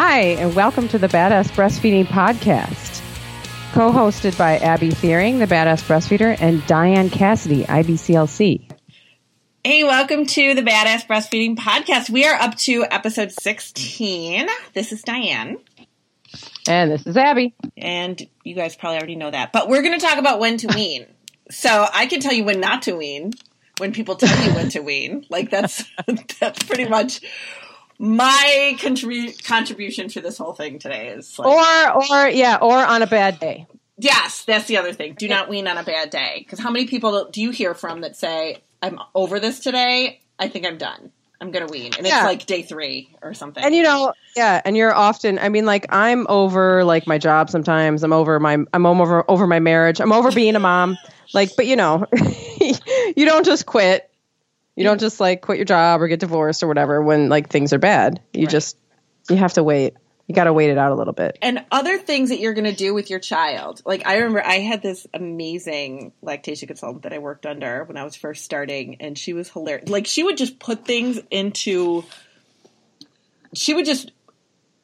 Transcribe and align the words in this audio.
Hi, 0.00 0.20
and 0.20 0.54
welcome 0.54 0.86
to 0.90 0.98
the 0.98 1.08
Badass 1.08 1.48
Breastfeeding 1.48 2.06
Podcast, 2.06 3.02
co 3.72 3.90
hosted 3.90 4.38
by 4.38 4.56
Abby 4.58 4.90
Theuring, 4.90 5.40
the 5.40 5.52
Badass 5.52 5.82
Breastfeeder, 5.82 6.40
and 6.40 6.64
Diane 6.68 7.10
Cassidy, 7.10 7.64
IBCLC. 7.64 8.70
Hey, 9.64 9.82
welcome 9.82 10.24
to 10.24 10.54
the 10.54 10.62
Badass 10.62 11.04
Breastfeeding 11.08 11.56
Podcast. 11.56 12.10
We 12.10 12.24
are 12.26 12.40
up 12.40 12.56
to 12.58 12.84
episode 12.88 13.32
16. 13.32 14.46
This 14.72 14.92
is 14.92 15.02
Diane. 15.02 15.58
And 16.68 16.92
this 16.92 17.04
is 17.04 17.16
Abby. 17.16 17.56
And 17.76 18.24
you 18.44 18.54
guys 18.54 18.76
probably 18.76 18.98
already 18.98 19.16
know 19.16 19.32
that. 19.32 19.52
But 19.52 19.68
we're 19.68 19.82
going 19.82 19.98
to 19.98 20.06
talk 20.06 20.18
about 20.18 20.38
when 20.38 20.58
to 20.58 20.68
wean. 20.76 21.06
so 21.50 21.88
I 21.92 22.06
can 22.06 22.20
tell 22.20 22.32
you 22.32 22.44
when 22.44 22.60
not 22.60 22.82
to 22.82 22.92
wean, 22.92 23.32
when 23.78 23.92
people 23.92 24.14
tell 24.14 24.46
you 24.46 24.54
when 24.54 24.68
to 24.68 24.80
wean. 24.80 25.26
Like 25.28 25.50
that's 25.50 25.82
that's 26.38 26.62
pretty 26.62 26.88
much 26.88 27.20
my 27.98 28.76
contrib- 28.78 29.44
contribution 29.44 30.08
to 30.08 30.20
this 30.20 30.38
whole 30.38 30.52
thing 30.52 30.78
today 30.78 31.08
is 31.08 31.38
like, 31.38 31.48
or 31.48 32.10
or 32.10 32.28
yeah 32.28 32.58
or 32.60 32.76
on 32.76 33.02
a 33.02 33.06
bad 33.06 33.40
day. 33.40 33.66
Yes 33.98 34.44
that's 34.44 34.66
the 34.66 34.76
other 34.76 34.92
thing. 34.92 35.14
Do 35.14 35.28
not 35.28 35.48
wean 35.48 35.66
on 35.66 35.76
a 35.76 35.82
bad 35.82 36.10
day. 36.10 36.36
Because 36.38 36.60
how 36.60 36.70
many 36.70 36.86
people 36.86 37.28
do 37.30 37.42
you 37.42 37.50
hear 37.50 37.74
from 37.74 38.02
that 38.02 38.16
say 38.16 38.58
i'm 38.82 38.98
over 39.14 39.40
this 39.40 39.58
today. 39.58 40.20
I 40.38 40.48
think 40.48 40.64
i'm 40.64 40.78
done. 40.78 41.10
I'm 41.40 41.50
gonna 41.50 41.66
wean. 41.66 41.92
And 41.96 42.06
yeah. 42.06 42.18
it's 42.18 42.24
like 42.24 42.46
day 42.46 42.62
three 42.62 43.16
or 43.20 43.34
something. 43.34 43.64
And 43.64 43.74
you 43.74 43.82
know 43.82 44.12
yeah 44.36 44.62
and 44.64 44.76
you're 44.76 44.94
often 44.94 45.40
i 45.40 45.48
mean 45.48 45.66
like 45.66 45.86
i'm 45.88 46.24
over 46.28 46.84
like 46.84 47.08
my 47.08 47.18
job 47.18 47.50
sometimes. 47.50 48.04
I'm 48.04 48.12
over 48.12 48.38
my 48.38 48.58
i'm 48.72 48.86
over 48.86 49.28
over 49.28 49.48
my 49.48 49.58
marriage. 49.58 50.00
I'm 50.00 50.12
over 50.12 50.30
being 50.30 50.54
a 50.54 50.60
mom. 50.60 50.96
Like 51.34 51.56
but 51.56 51.66
you 51.66 51.74
know 51.74 52.06
you 53.16 53.24
don't 53.24 53.44
just 53.44 53.66
quit 53.66 54.08
you 54.78 54.84
don't 54.84 55.00
just 55.00 55.18
like 55.18 55.42
quit 55.42 55.58
your 55.58 55.64
job 55.64 56.00
or 56.00 56.06
get 56.06 56.20
divorced 56.20 56.62
or 56.62 56.68
whatever 56.68 57.02
when 57.02 57.28
like 57.28 57.48
things 57.48 57.72
are 57.72 57.78
bad. 57.78 58.22
You 58.32 58.42
right. 58.42 58.50
just 58.50 58.76
you 59.28 59.34
have 59.36 59.54
to 59.54 59.64
wait. 59.64 59.94
You 60.28 60.34
got 60.34 60.44
to 60.44 60.52
wait 60.52 60.70
it 60.70 60.78
out 60.78 60.92
a 60.92 60.94
little 60.94 61.14
bit. 61.14 61.36
And 61.42 61.64
other 61.72 61.98
things 61.98 62.28
that 62.28 62.38
you're 62.38 62.52
going 62.52 62.70
to 62.70 62.76
do 62.76 62.94
with 62.94 63.10
your 63.10 63.18
child. 63.18 63.82
Like 63.84 64.06
I 64.06 64.18
remember 64.18 64.44
I 64.44 64.60
had 64.60 64.80
this 64.80 65.06
amazing 65.12 66.12
lactation 66.22 66.68
consultant 66.68 67.02
that 67.04 67.12
I 67.12 67.18
worked 67.18 67.44
under 67.44 67.82
when 67.84 67.96
I 67.96 68.04
was 68.04 68.14
first 68.14 68.44
starting 68.44 68.98
and 69.00 69.18
she 69.18 69.32
was 69.32 69.48
hilarious. 69.48 69.88
Like 69.88 70.06
she 70.06 70.22
would 70.22 70.36
just 70.36 70.60
put 70.60 70.84
things 70.84 71.18
into 71.30 72.04
she 73.52 73.74
would 73.74 73.86
just 73.86 74.12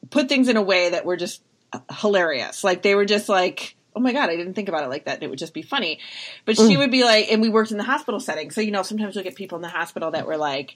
put 0.09 0.27
things 0.27 0.49
in 0.49 0.57
a 0.57 0.61
way 0.61 0.89
that 0.89 1.05
were 1.05 1.15
just 1.15 1.41
hilarious. 1.89 2.65
Like 2.65 2.81
they 2.81 2.95
were 2.95 3.05
just 3.05 3.29
like 3.29 3.74
oh 3.95 3.99
my 3.99 4.13
god, 4.13 4.29
I 4.29 4.35
didn't 4.35 4.53
think 4.53 4.69
about 4.69 4.83
it 4.83 4.89
like 4.89 5.05
that. 5.05 5.23
It 5.23 5.29
would 5.29 5.39
just 5.39 5.53
be 5.53 5.61
funny. 5.61 5.99
But 6.45 6.57
she 6.57 6.75
mm. 6.75 6.77
would 6.77 6.91
be 6.91 7.03
like, 7.03 7.31
and 7.31 7.41
we 7.41 7.49
worked 7.49 7.71
in 7.71 7.77
the 7.77 7.83
hospital 7.83 8.19
setting, 8.19 8.51
so 8.51 8.61
you 8.61 8.71
know, 8.71 8.83
sometimes 8.83 9.15
you'll 9.15 9.23
get 9.23 9.35
people 9.35 9.57
in 9.57 9.61
the 9.61 9.69
hospital 9.69 10.11
that 10.11 10.27
were 10.27 10.37
like, 10.37 10.75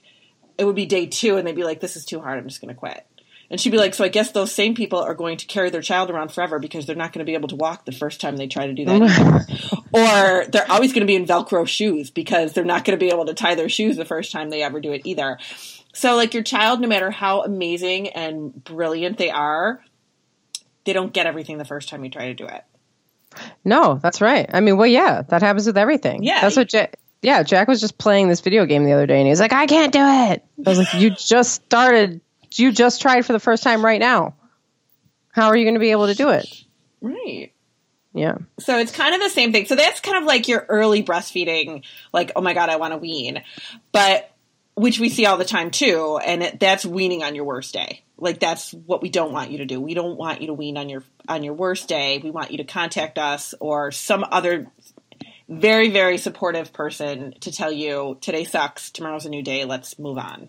it 0.58 0.64
would 0.64 0.76
be 0.76 0.86
day 0.86 1.06
two, 1.06 1.36
and 1.36 1.46
they'd 1.46 1.56
be 1.56 1.64
like, 1.64 1.80
this 1.80 1.96
is 1.96 2.04
too 2.04 2.20
hard, 2.20 2.38
I'm 2.38 2.48
just 2.48 2.60
going 2.60 2.74
to 2.74 2.78
quit. 2.78 3.06
And 3.50 3.60
she'd 3.60 3.70
be 3.70 3.78
like, 3.78 3.94
so 3.94 4.04
I 4.04 4.08
guess 4.08 4.30
those 4.30 4.52
same 4.52 4.76
people 4.76 5.00
are 5.00 5.14
going 5.14 5.36
to 5.38 5.46
carry 5.46 5.70
their 5.70 5.82
child 5.82 6.08
around 6.08 6.30
forever 6.30 6.60
because 6.60 6.86
they're 6.86 6.94
not 6.94 7.12
going 7.12 7.24
to 7.24 7.28
be 7.28 7.34
able 7.34 7.48
to 7.48 7.56
walk 7.56 7.84
the 7.84 7.90
first 7.90 8.20
time 8.20 8.36
they 8.36 8.46
try 8.46 8.68
to 8.68 8.74
do 8.74 8.84
that 8.84 9.70
or 9.92 10.46
they're 10.48 10.70
always 10.70 10.92
going 10.92 11.00
to 11.00 11.06
be 11.06 11.16
in 11.16 11.26
Velcro 11.26 11.66
shoes 11.66 12.10
because 12.10 12.52
they're 12.52 12.64
not 12.64 12.84
going 12.84 12.96
to 12.96 13.04
be 13.04 13.10
able 13.10 13.26
to 13.26 13.34
tie 13.34 13.56
their 13.56 13.68
shoes 13.68 13.96
the 13.96 14.04
first 14.04 14.30
time 14.30 14.50
they 14.50 14.62
ever 14.62 14.80
do 14.80 14.92
it 14.92 15.02
either. 15.04 15.38
So, 15.92 16.14
like, 16.14 16.34
your 16.34 16.44
child, 16.44 16.80
no 16.80 16.86
matter 16.86 17.10
how 17.10 17.42
amazing 17.42 18.10
and 18.10 18.62
brilliant 18.62 19.18
they 19.18 19.30
are, 19.30 19.82
they 20.84 20.92
don't 20.92 21.12
get 21.12 21.26
everything 21.26 21.58
the 21.58 21.64
first 21.64 21.88
time 21.88 22.04
you 22.04 22.10
try 22.10 22.26
to 22.26 22.34
do 22.34 22.46
it. 22.46 22.64
No, 23.64 23.98
that's 24.02 24.20
right. 24.20 24.48
I 24.52 24.60
mean, 24.60 24.76
well, 24.76 24.86
yeah, 24.86 25.22
that 25.22 25.42
happens 25.42 25.66
with 25.66 25.78
everything. 25.78 26.22
Yeah. 26.22 26.40
That's 26.40 26.56
what 26.56 26.68
Jack, 26.68 26.96
yeah, 27.22 27.42
Jack 27.42 27.68
was 27.68 27.80
just 27.80 27.98
playing 27.98 28.28
this 28.28 28.40
video 28.40 28.66
game 28.66 28.84
the 28.84 28.92
other 28.92 29.06
day 29.06 29.18
and 29.18 29.28
he's 29.28 29.40
like, 29.40 29.52
I 29.52 29.66
can't 29.66 29.92
do 29.92 30.00
it. 30.00 30.44
I 30.66 30.68
was 30.68 30.78
like, 30.78 30.94
you 30.94 31.10
just 31.18 31.54
started, 31.54 32.20
you 32.54 32.72
just 32.72 33.00
tried 33.00 33.26
for 33.26 33.32
the 33.32 33.40
first 33.40 33.62
time 33.62 33.84
right 33.84 34.00
now. 34.00 34.34
How 35.32 35.48
are 35.48 35.56
you 35.56 35.64
going 35.64 35.74
to 35.74 35.80
be 35.80 35.92
able 35.92 36.06
to 36.06 36.14
do 36.14 36.30
it? 36.30 36.46
Right. 37.00 37.52
Yeah. 38.12 38.38
So 38.58 38.78
it's 38.78 38.90
kind 38.90 39.14
of 39.14 39.20
the 39.20 39.28
same 39.28 39.52
thing. 39.52 39.66
So 39.66 39.76
that's 39.76 40.00
kind 40.00 40.18
of 40.18 40.24
like 40.24 40.48
your 40.48 40.66
early 40.68 41.02
breastfeeding, 41.02 41.84
like, 42.12 42.32
oh 42.34 42.40
my 42.40 42.54
God, 42.54 42.68
I 42.68 42.76
want 42.76 42.92
to 42.92 42.98
wean. 42.98 43.42
But, 43.92 44.29
which 44.80 44.98
we 44.98 45.10
see 45.10 45.26
all 45.26 45.36
the 45.36 45.44
time 45.44 45.70
too. 45.70 46.18
And 46.24 46.42
it, 46.42 46.58
that's 46.58 46.86
weaning 46.86 47.22
on 47.22 47.34
your 47.34 47.44
worst 47.44 47.74
day. 47.74 48.02
Like 48.16 48.40
that's 48.40 48.72
what 48.72 49.02
we 49.02 49.10
don't 49.10 49.32
want 49.32 49.50
you 49.50 49.58
to 49.58 49.66
do. 49.66 49.80
We 49.80 49.94
don't 49.94 50.16
want 50.16 50.40
you 50.40 50.48
to 50.48 50.54
wean 50.54 50.76
on 50.76 50.88
your 50.88 51.04
on 51.28 51.42
your 51.42 51.54
worst 51.54 51.88
day. 51.88 52.18
We 52.18 52.30
want 52.30 52.50
you 52.50 52.58
to 52.58 52.64
contact 52.64 53.18
us 53.18 53.54
or 53.60 53.92
some 53.92 54.24
other 54.30 54.70
very 55.48 55.90
very 55.90 56.16
supportive 56.16 56.72
person 56.72 57.34
to 57.40 57.52
tell 57.52 57.72
you 57.72 58.18
today 58.20 58.44
sucks, 58.44 58.90
tomorrow's 58.90 59.26
a 59.26 59.30
new 59.30 59.42
day, 59.42 59.64
let's 59.64 59.98
move 59.98 60.18
on. 60.18 60.48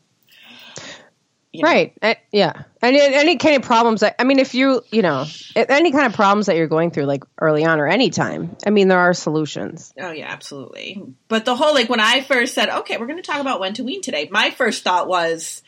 You 1.54 1.64
know? 1.64 1.70
Right. 1.70 2.18
Yeah. 2.32 2.64
And 2.82 2.96
any 2.96 3.36
kind 3.36 3.58
of 3.58 3.64
problems 3.64 4.00
that, 4.02 4.16
I 4.20 4.24
mean, 4.24 4.40
if 4.40 4.56
you, 4.56 4.84
you 4.90 5.02
know, 5.02 5.26
any 5.56 5.92
kind 5.92 6.06
of 6.06 6.14
problems 6.14 6.46
that 6.46 6.56
you're 6.56 6.68
going 6.68 6.92
through, 6.92 7.04
like 7.04 7.24
early 7.38 7.66
on 7.66 7.80
or 7.80 7.88
any 7.88 8.10
time, 8.10 8.56
I 8.66 8.70
mean, 8.70 8.88
there 8.88 9.00
are 9.00 9.14
solutions. 9.14 9.94
Oh, 10.00 10.12
yeah, 10.12 10.32
absolutely. 10.32 11.04
But 11.28 11.44
the 11.44 11.56
whole, 11.56 11.74
like, 11.74 11.90
when 11.90 12.00
I 12.00 12.22
first 12.22 12.54
said, 12.54 12.70
okay, 12.70 12.98
we're 12.98 13.08
going 13.08 13.22
to 13.22 13.30
talk 13.30 13.42
about 13.42 13.60
when 13.60 13.74
to 13.74 13.84
wean 13.84 14.02
today, 14.02 14.30
my 14.32 14.52
first 14.52 14.84
thought 14.86 15.10
was 15.10 15.62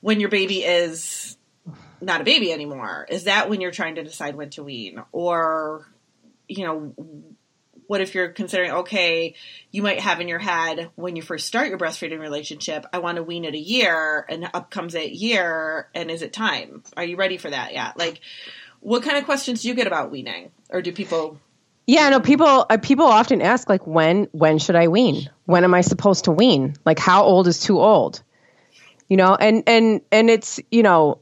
when 0.00 0.18
your 0.18 0.30
baby 0.30 0.64
is 0.64 1.36
not 2.00 2.20
a 2.20 2.24
baby 2.24 2.52
anymore? 2.52 3.06
Is 3.08 3.24
that 3.24 3.48
when 3.48 3.60
you're 3.60 3.70
trying 3.70 3.94
to 3.96 4.02
decide 4.02 4.34
when 4.34 4.50
to 4.50 4.64
wean? 4.64 5.00
Or, 5.12 5.86
you 6.48 6.64
know, 6.64 6.94
what 7.90 8.00
if 8.00 8.14
you're 8.14 8.28
considering, 8.28 8.70
okay, 8.70 9.34
you 9.72 9.82
might 9.82 9.98
have 9.98 10.20
in 10.20 10.28
your 10.28 10.38
head 10.38 10.90
when 10.94 11.16
you 11.16 11.22
first 11.22 11.48
start 11.48 11.70
your 11.70 11.76
breastfeeding 11.76 12.20
relationship, 12.20 12.86
I 12.92 12.98
want 12.98 13.16
to 13.16 13.24
wean 13.24 13.44
at 13.44 13.54
a 13.54 13.58
year, 13.58 14.24
and 14.28 14.48
up 14.54 14.70
comes 14.70 14.94
a 14.94 15.04
year, 15.08 15.88
and 15.92 16.08
is 16.08 16.22
it 16.22 16.32
time? 16.32 16.84
Are 16.96 17.02
you 17.02 17.16
ready 17.16 17.36
for 17.36 17.50
that 17.50 17.72
yet? 17.72 17.98
Like, 17.98 18.20
what 18.78 19.02
kind 19.02 19.18
of 19.18 19.24
questions 19.24 19.62
do 19.62 19.68
you 19.68 19.74
get 19.74 19.88
about 19.88 20.12
weaning? 20.12 20.52
Or 20.68 20.82
do 20.82 20.92
people. 20.92 21.40
Yeah, 21.84 22.10
no. 22.10 22.20
People 22.20 22.64
uh, 22.70 22.76
people 22.76 23.06
often 23.06 23.42
ask 23.42 23.68
like, 23.68 23.84
when 23.88 24.28
when 24.30 24.60
should 24.60 24.76
I 24.76 24.86
wean? 24.86 25.28
When 25.46 25.64
am 25.64 25.74
I 25.74 25.80
supposed 25.80 26.26
to 26.26 26.30
wean? 26.30 26.76
Like, 26.86 27.00
how 27.00 27.24
old 27.24 27.48
is 27.48 27.58
too 27.58 27.80
old? 27.80 28.22
You 29.08 29.16
know, 29.16 29.34
and 29.34 29.64
and 29.66 30.00
and 30.12 30.30
it's 30.30 30.60
you 30.70 30.84
know 30.84 31.18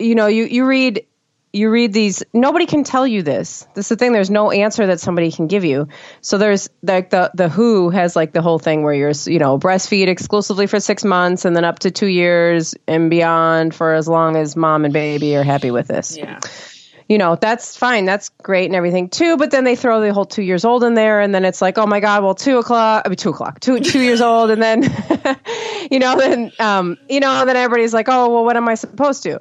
you 0.00 0.14
know, 0.14 0.26
you, 0.26 0.44
you 0.44 0.64
read 0.64 1.06
you 1.52 1.70
read 1.70 1.92
these 1.92 2.22
nobody 2.32 2.66
can 2.66 2.84
tell 2.84 3.06
you 3.06 3.22
this. 3.22 3.66
This 3.74 3.86
is 3.86 3.88
the 3.90 3.96
thing 3.96 4.12
there's 4.12 4.30
no 4.30 4.50
answer 4.50 4.86
that 4.86 5.00
somebody 5.00 5.32
can 5.32 5.48
give 5.48 5.64
you. 5.64 5.88
So 6.20 6.38
there's 6.38 6.68
like 6.82 7.10
the 7.10 7.30
the 7.34 7.48
who 7.48 7.90
has 7.90 8.14
like 8.14 8.32
the 8.32 8.42
whole 8.42 8.58
thing 8.58 8.82
where 8.82 8.94
you're 8.94 9.12
you 9.26 9.38
know 9.38 9.58
breastfeed 9.58 10.06
exclusively 10.06 10.66
for 10.66 10.78
six 10.78 11.04
months 11.04 11.44
and 11.44 11.56
then 11.56 11.64
up 11.64 11.80
to 11.80 11.90
two 11.90 12.06
years 12.06 12.74
and 12.86 13.10
beyond 13.10 13.74
for 13.74 13.94
as 13.94 14.06
long 14.06 14.36
as 14.36 14.54
mom 14.56 14.84
and 14.84 14.94
baby 14.94 15.36
are 15.36 15.42
happy 15.42 15.70
with 15.70 15.88
this. 15.88 16.16
Yeah. 16.16 16.38
You 17.08 17.18
know 17.18 17.34
that's 17.34 17.76
fine 17.76 18.04
that's 18.04 18.28
great 18.28 18.66
and 18.66 18.76
everything 18.76 19.08
too 19.08 19.36
but 19.36 19.50
then 19.50 19.64
they 19.64 19.74
throw 19.74 20.00
the 20.00 20.14
whole 20.14 20.24
two 20.24 20.42
years 20.42 20.64
old 20.64 20.84
in 20.84 20.94
there 20.94 21.20
and 21.20 21.34
then 21.34 21.44
it's 21.44 21.60
like 21.60 21.76
oh 21.76 21.86
my 21.86 21.98
god 21.98 22.22
well 22.22 22.36
two 22.36 22.58
o'clock 22.58 23.02
I 23.04 23.08
mean, 23.08 23.16
two 23.16 23.30
o'clock 23.30 23.58
two 23.58 23.80
two 23.80 24.00
years 24.00 24.20
old 24.20 24.50
and 24.50 24.62
then 24.62 24.82
you 25.90 25.98
know 25.98 26.16
then 26.16 26.52
um 26.60 26.98
you 27.08 27.18
know 27.18 27.44
then 27.44 27.56
everybody's 27.56 27.92
like 27.92 28.08
oh 28.08 28.32
well 28.32 28.44
what 28.44 28.56
am 28.56 28.68
i 28.68 28.76
supposed 28.76 29.24
to 29.24 29.40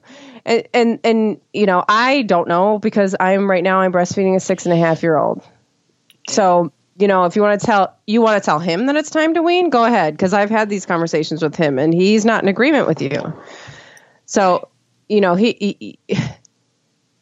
and, 0.49 0.67
and 0.73 0.99
and 1.03 1.41
you 1.53 1.65
know 1.67 1.85
I 1.87 2.23
don't 2.23 2.47
know 2.47 2.79
because 2.79 3.15
I'm 3.19 3.49
right 3.49 3.63
now 3.63 3.79
I'm 3.79 3.93
breastfeeding 3.93 4.35
a 4.35 4.39
six 4.39 4.65
and 4.65 4.73
a 4.73 4.77
half 4.77 5.03
year 5.03 5.15
old. 5.15 5.47
So 6.27 6.73
you 6.97 7.07
know 7.07 7.25
if 7.25 7.35
you 7.35 7.41
want 7.41 7.61
to 7.61 7.65
tell 7.65 7.95
you 8.07 8.21
want 8.21 8.41
to 8.41 8.45
tell 8.45 8.59
him 8.59 8.87
that 8.87 8.95
it's 8.95 9.11
time 9.11 9.35
to 9.35 9.43
wean, 9.43 9.69
go 9.69 9.85
ahead 9.85 10.15
because 10.15 10.33
I've 10.33 10.49
had 10.49 10.67
these 10.69 10.85
conversations 10.85 11.41
with 11.41 11.55
him 11.55 11.77
and 11.79 11.93
he's 11.93 12.25
not 12.25 12.43
in 12.43 12.49
agreement 12.49 12.87
with 12.87 13.01
you. 13.01 13.33
So 14.25 14.69
you 15.07 15.21
know 15.21 15.35
he, 15.35 15.55
he 15.79 15.99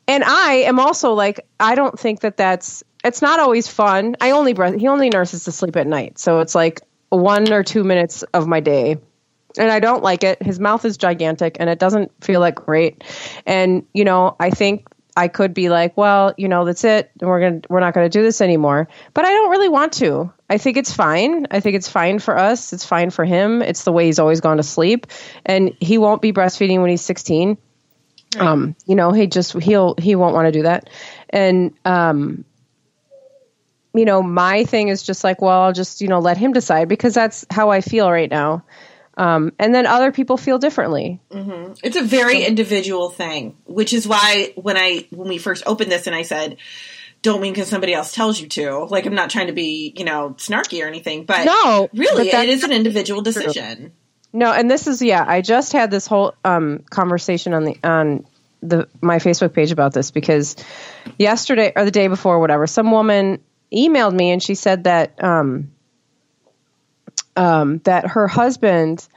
and 0.07 0.23
I 0.23 0.63
am 0.65 0.79
also 0.79 1.13
like 1.13 1.45
I 1.59 1.75
don't 1.75 1.99
think 1.99 2.21
that 2.21 2.37
that's 2.37 2.83
it's 3.03 3.21
not 3.21 3.39
always 3.39 3.67
fun. 3.67 4.15
I 4.21 4.31
only 4.31 4.53
breath 4.53 4.75
he 4.75 4.87
only 4.87 5.09
nurses 5.09 5.43
to 5.43 5.51
sleep 5.51 5.75
at 5.75 5.85
night, 5.85 6.17
so 6.17 6.39
it's 6.39 6.55
like 6.55 6.81
one 7.09 7.51
or 7.51 7.63
two 7.63 7.83
minutes 7.83 8.23
of 8.23 8.47
my 8.47 8.61
day 8.61 8.97
and 9.57 9.71
I 9.71 9.79
don't 9.79 10.03
like 10.03 10.23
it. 10.23 10.41
His 10.41 10.59
mouth 10.59 10.85
is 10.85 10.97
gigantic 10.97 11.57
and 11.59 11.69
it 11.69 11.79
doesn't 11.79 12.11
feel 12.23 12.39
like 12.39 12.55
great. 12.55 13.03
And 13.45 13.85
you 13.93 14.03
know, 14.03 14.35
I 14.39 14.49
think 14.49 14.87
I 15.17 15.27
could 15.27 15.53
be 15.53 15.69
like, 15.69 15.97
well, 15.97 16.33
you 16.37 16.47
know, 16.47 16.63
that's 16.63 16.83
it. 16.83 17.11
We're 17.19 17.39
going 17.39 17.61
to 17.61 17.67
we're 17.69 17.79
not 17.79 17.93
going 17.93 18.09
to 18.09 18.17
do 18.17 18.23
this 18.23 18.39
anymore. 18.39 18.87
But 19.13 19.25
I 19.25 19.31
don't 19.31 19.49
really 19.49 19.69
want 19.69 19.93
to. 19.93 20.31
I 20.49 20.59
think 20.59 20.77
it's 20.77 20.93
fine. 20.93 21.47
I 21.49 21.59
think 21.59 21.75
it's 21.75 21.89
fine 21.89 22.19
for 22.19 22.37
us. 22.37 22.71
It's 22.71 22.85
fine 22.85 23.09
for 23.09 23.25
him. 23.25 23.61
It's 23.61 23.83
the 23.83 23.91
way 23.91 24.05
he's 24.05 24.19
always 24.19 24.41
gone 24.41 24.57
to 24.57 24.63
sleep 24.63 25.07
and 25.45 25.75
he 25.79 25.97
won't 25.97 26.21
be 26.21 26.31
breastfeeding 26.31 26.81
when 26.81 26.89
he's 26.89 27.01
16. 27.01 27.57
Right. 28.35 28.45
Um, 28.45 28.75
you 28.85 28.95
know, 28.95 29.11
he 29.11 29.25
just 29.25 29.53
he'll 29.53 29.95
he 29.97 30.15
won't 30.15 30.35
want 30.35 30.47
to 30.47 30.51
do 30.51 30.63
that. 30.63 30.89
And 31.31 31.73
um 31.83 32.45
you 33.93 34.05
know, 34.05 34.21
my 34.21 34.63
thing 34.63 34.89
is 34.89 35.01
just 35.01 35.23
like, 35.23 35.41
well, 35.41 35.61
I'll 35.61 35.73
just, 35.73 36.01
you 36.01 36.07
know, 36.07 36.19
let 36.19 36.37
him 36.37 36.53
decide 36.53 36.87
because 36.87 37.15
that's 37.15 37.45
how 37.49 37.71
I 37.71 37.81
feel 37.81 38.11
right 38.11 38.29
now. 38.29 38.63
Um, 39.17 39.51
and 39.57 39.73
then 39.73 39.87
other 39.87 40.11
people 40.11 40.37
feel 40.37 40.59
differently. 40.59 41.19
Mm-hmm. 41.31 41.73
It's 41.83 41.97
a 41.97 42.03
very 42.03 42.45
individual 42.45 43.09
thing, 43.09 43.57
which 43.65 43.91
is 43.91 44.07
why 44.07 44.53
when 44.55 44.77
I 44.77 45.07
when 45.09 45.27
we 45.27 45.39
first 45.39 45.63
opened 45.65 45.91
this 45.91 46.05
and 46.05 46.15
I 46.15 46.21
said, 46.21 46.57
"Don't 47.23 47.41
mean 47.41 47.53
because 47.53 47.67
somebody 47.67 47.95
else 47.95 48.13
tells 48.13 48.39
you 48.39 48.47
to." 48.49 48.85
Like 48.85 49.07
I'm 49.07 49.15
not 49.15 49.31
trying 49.31 49.47
to 49.47 49.53
be 49.53 49.91
you 49.97 50.05
know 50.05 50.35
snarky 50.37 50.83
or 50.83 50.87
anything, 50.87 51.25
but 51.25 51.45
no, 51.45 51.89
really, 51.93 52.29
but 52.29 52.43
it 52.43 52.49
is 52.49 52.63
an 52.63 52.71
individual 52.71 53.21
decision. 53.21 53.91
No, 54.33 54.51
and 54.51 54.69
this 54.69 54.85
is 54.85 55.01
yeah. 55.01 55.25
I 55.27 55.41
just 55.41 55.73
had 55.73 55.89
this 55.89 56.05
whole 56.05 56.35
um, 56.45 56.83
conversation 56.89 57.55
on 57.55 57.63
the 57.63 57.77
on 57.83 58.27
the 58.61 58.87
my 59.01 59.17
Facebook 59.17 59.53
page 59.53 59.71
about 59.71 59.93
this 59.93 60.11
because 60.11 60.55
yesterday 61.17 61.73
or 61.75 61.85
the 61.85 61.91
day 61.91 62.07
before, 62.07 62.39
whatever, 62.39 62.67
some 62.67 62.91
woman 62.91 63.41
emailed 63.73 64.13
me 64.13 64.29
and 64.29 64.43
she 64.43 64.53
said 64.53 64.83
that 64.83 65.23
um, 65.23 65.71
um, 67.37 67.77
that 67.79 68.07
her 68.07 68.27
husband 68.27 69.07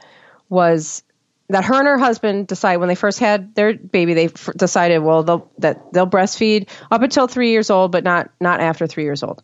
was 0.49 1.03
that 1.51 1.65
her 1.65 1.75
and 1.75 1.87
her 1.87 1.97
husband 1.97 2.47
decide 2.47 2.77
when 2.77 2.87
they 2.87 2.95
first 2.95 3.19
had 3.19 3.53
their 3.55 3.73
baby 3.73 4.13
they 4.13 4.25
f- 4.25 4.49
decided 4.55 4.99
well 4.99 5.23
they'll 5.23 5.51
that 5.57 5.91
they'll 5.93 6.07
breastfeed 6.07 6.69
up 6.89 7.01
until 7.01 7.27
three 7.27 7.51
years 7.51 7.69
old 7.69 7.91
but 7.91 8.03
not 8.03 8.29
not 8.39 8.61
after 8.61 8.87
three 8.87 9.03
years 9.03 9.23
old. 9.23 9.43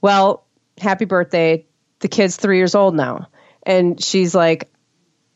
Well 0.00 0.44
happy 0.78 1.04
birthday. 1.04 1.66
The 2.00 2.08
kid's 2.08 2.36
three 2.36 2.58
years 2.58 2.74
old 2.74 2.94
now. 2.94 3.28
And 3.64 4.02
she's 4.02 4.34
like 4.34 4.70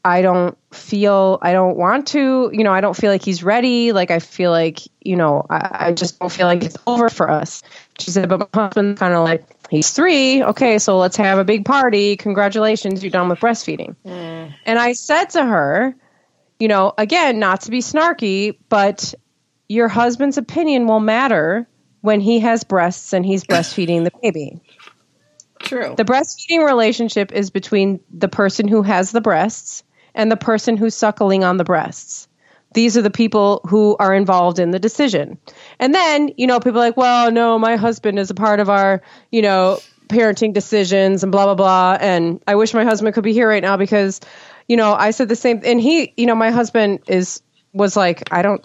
i 0.05 0.21
don't 0.21 0.59
feel 0.73 1.39
i 1.43 1.53
don't 1.53 1.77
want 1.77 2.09
to 2.09 2.51
you 2.53 2.65
know 2.65 2.73
i 2.73 2.81
don't 2.81 2.97
feel 2.97 3.11
like 3.11 3.25
he's 3.25 3.43
ready. 3.43 3.93
Like 3.93 4.11
i 4.11 4.19
feel 4.19 4.51
like 4.51 4.81
you 5.01 5.17
know 5.17 5.45
i, 5.51 5.87
I 5.87 5.93
just 5.93 6.19
don't 6.19 6.31
feel 6.31 6.47
like 6.47 6.63
it's 6.63 6.77
over 6.87 7.09
for 7.09 7.31
us. 7.31 7.63
She 7.99 8.11
said 8.11 8.29
but 8.29 8.39
my 8.55 8.65
husband's 8.65 9.01
kind 9.01 9.15
of 9.15 9.25
like 9.25 9.45
he's 9.73 9.91
three 9.91 10.43
okay 10.43 10.79
so 10.79 10.99
let's 10.99 11.17
have 11.17 11.39
a 11.39 11.45
big 11.45 11.65
party 11.65 12.17
congratulations 12.17 13.03
you're 13.03 13.11
done 13.11 13.29
with 13.29 13.41
breastfeeding 13.41 13.97
Mm. 14.05 14.55
and 14.67 14.79
I 14.79 14.93
said 14.93 15.31
to 15.31 15.45
her, 15.45 15.95
you 16.59 16.69
know, 16.69 16.93
again, 16.97 17.39
not 17.39 17.63
to 17.63 17.71
be 17.71 17.79
snarky, 17.81 18.57
but 18.69 19.15
your 19.69 19.89
husband's 19.89 20.39
opinion 20.39 20.87
will 20.87 21.01
matter 21.01 21.67
when 22.03 22.21
he 22.21 22.41
has 22.41 22.63
breasts 22.65 23.13
and 23.13 23.25
he's 23.25 23.45
breastfeeding 23.45 24.05
the 24.05 24.13
baby. 24.23 24.61
True. 25.61 25.95
The 25.97 26.05
breastfeeding 26.05 26.65
relationship 26.65 27.33
is 27.33 27.51
between 27.51 28.01
the 28.13 28.29
person 28.29 28.69
who 28.69 28.83
has 28.83 29.11
the 29.13 29.21
breasts 29.21 29.83
and 30.15 30.31
the 30.31 30.37
person 30.37 30.77
who's 30.77 30.95
suckling 30.95 31.43
on 31.45 31.57
the 31.57 31.65
breasts. 31.65 32.29
These 32.75 32.97
are 32.97 33.03
the 33.03 33.11
people 33.11 33.61
who 33.69 33.97
are 33.99 34.15
involved 34.15 34.59
in 34.59 34.71
the 34.71 34.79
decision. 34.79 35.39
And 35.83 35.93
then, 35.93 36.31
you 36.37 36.47
know, 36.47 36.61
people 36.61 36.79
like, 36.79 36.97
well, 36.97 37.33
no, 37.33 37.59
my 37.59 37.75
husband 37.75 38.17
is 38.21 38.31
a 38.31 38.35
part 38.35 38.61
of 38.61 38.71
our, 38.71 39.03
you 39.33 39.43
know, 39.43 39.81
parenting 40.07 40.53
decisions 40.53 41.25
and 41.25 41.33
blah, 41.33 41.47
blah, 41.47 41.57
blah. 41.57 41.99
And 42.01 42.41
I 42.47 42.55
wish 42.55 42.73
my 42.73 42.85
husband 42.85 43.13
could 43.15 43.25
be 43.25 43.33
here 43.33 43.49
right 43.49 43.65
now 43.65 43.77
because, 43.77 44.21
you 44.69 44.77
know, 44.77 44.95
I 44.95 45.11
said 45.11 45.29
the 45.29 45.35
same. 45.35 45.61
And 45.65 45.81
he, 45.81 46.15
you 46.17 46.27
know, 46.27 46.37
my 46.37 46.53
husband 46.53 47.01
is, 47.09 47.43
was 47.73 47.97
like, 47.97 48.33
I 48.33 48.43
don't 48.43 48.65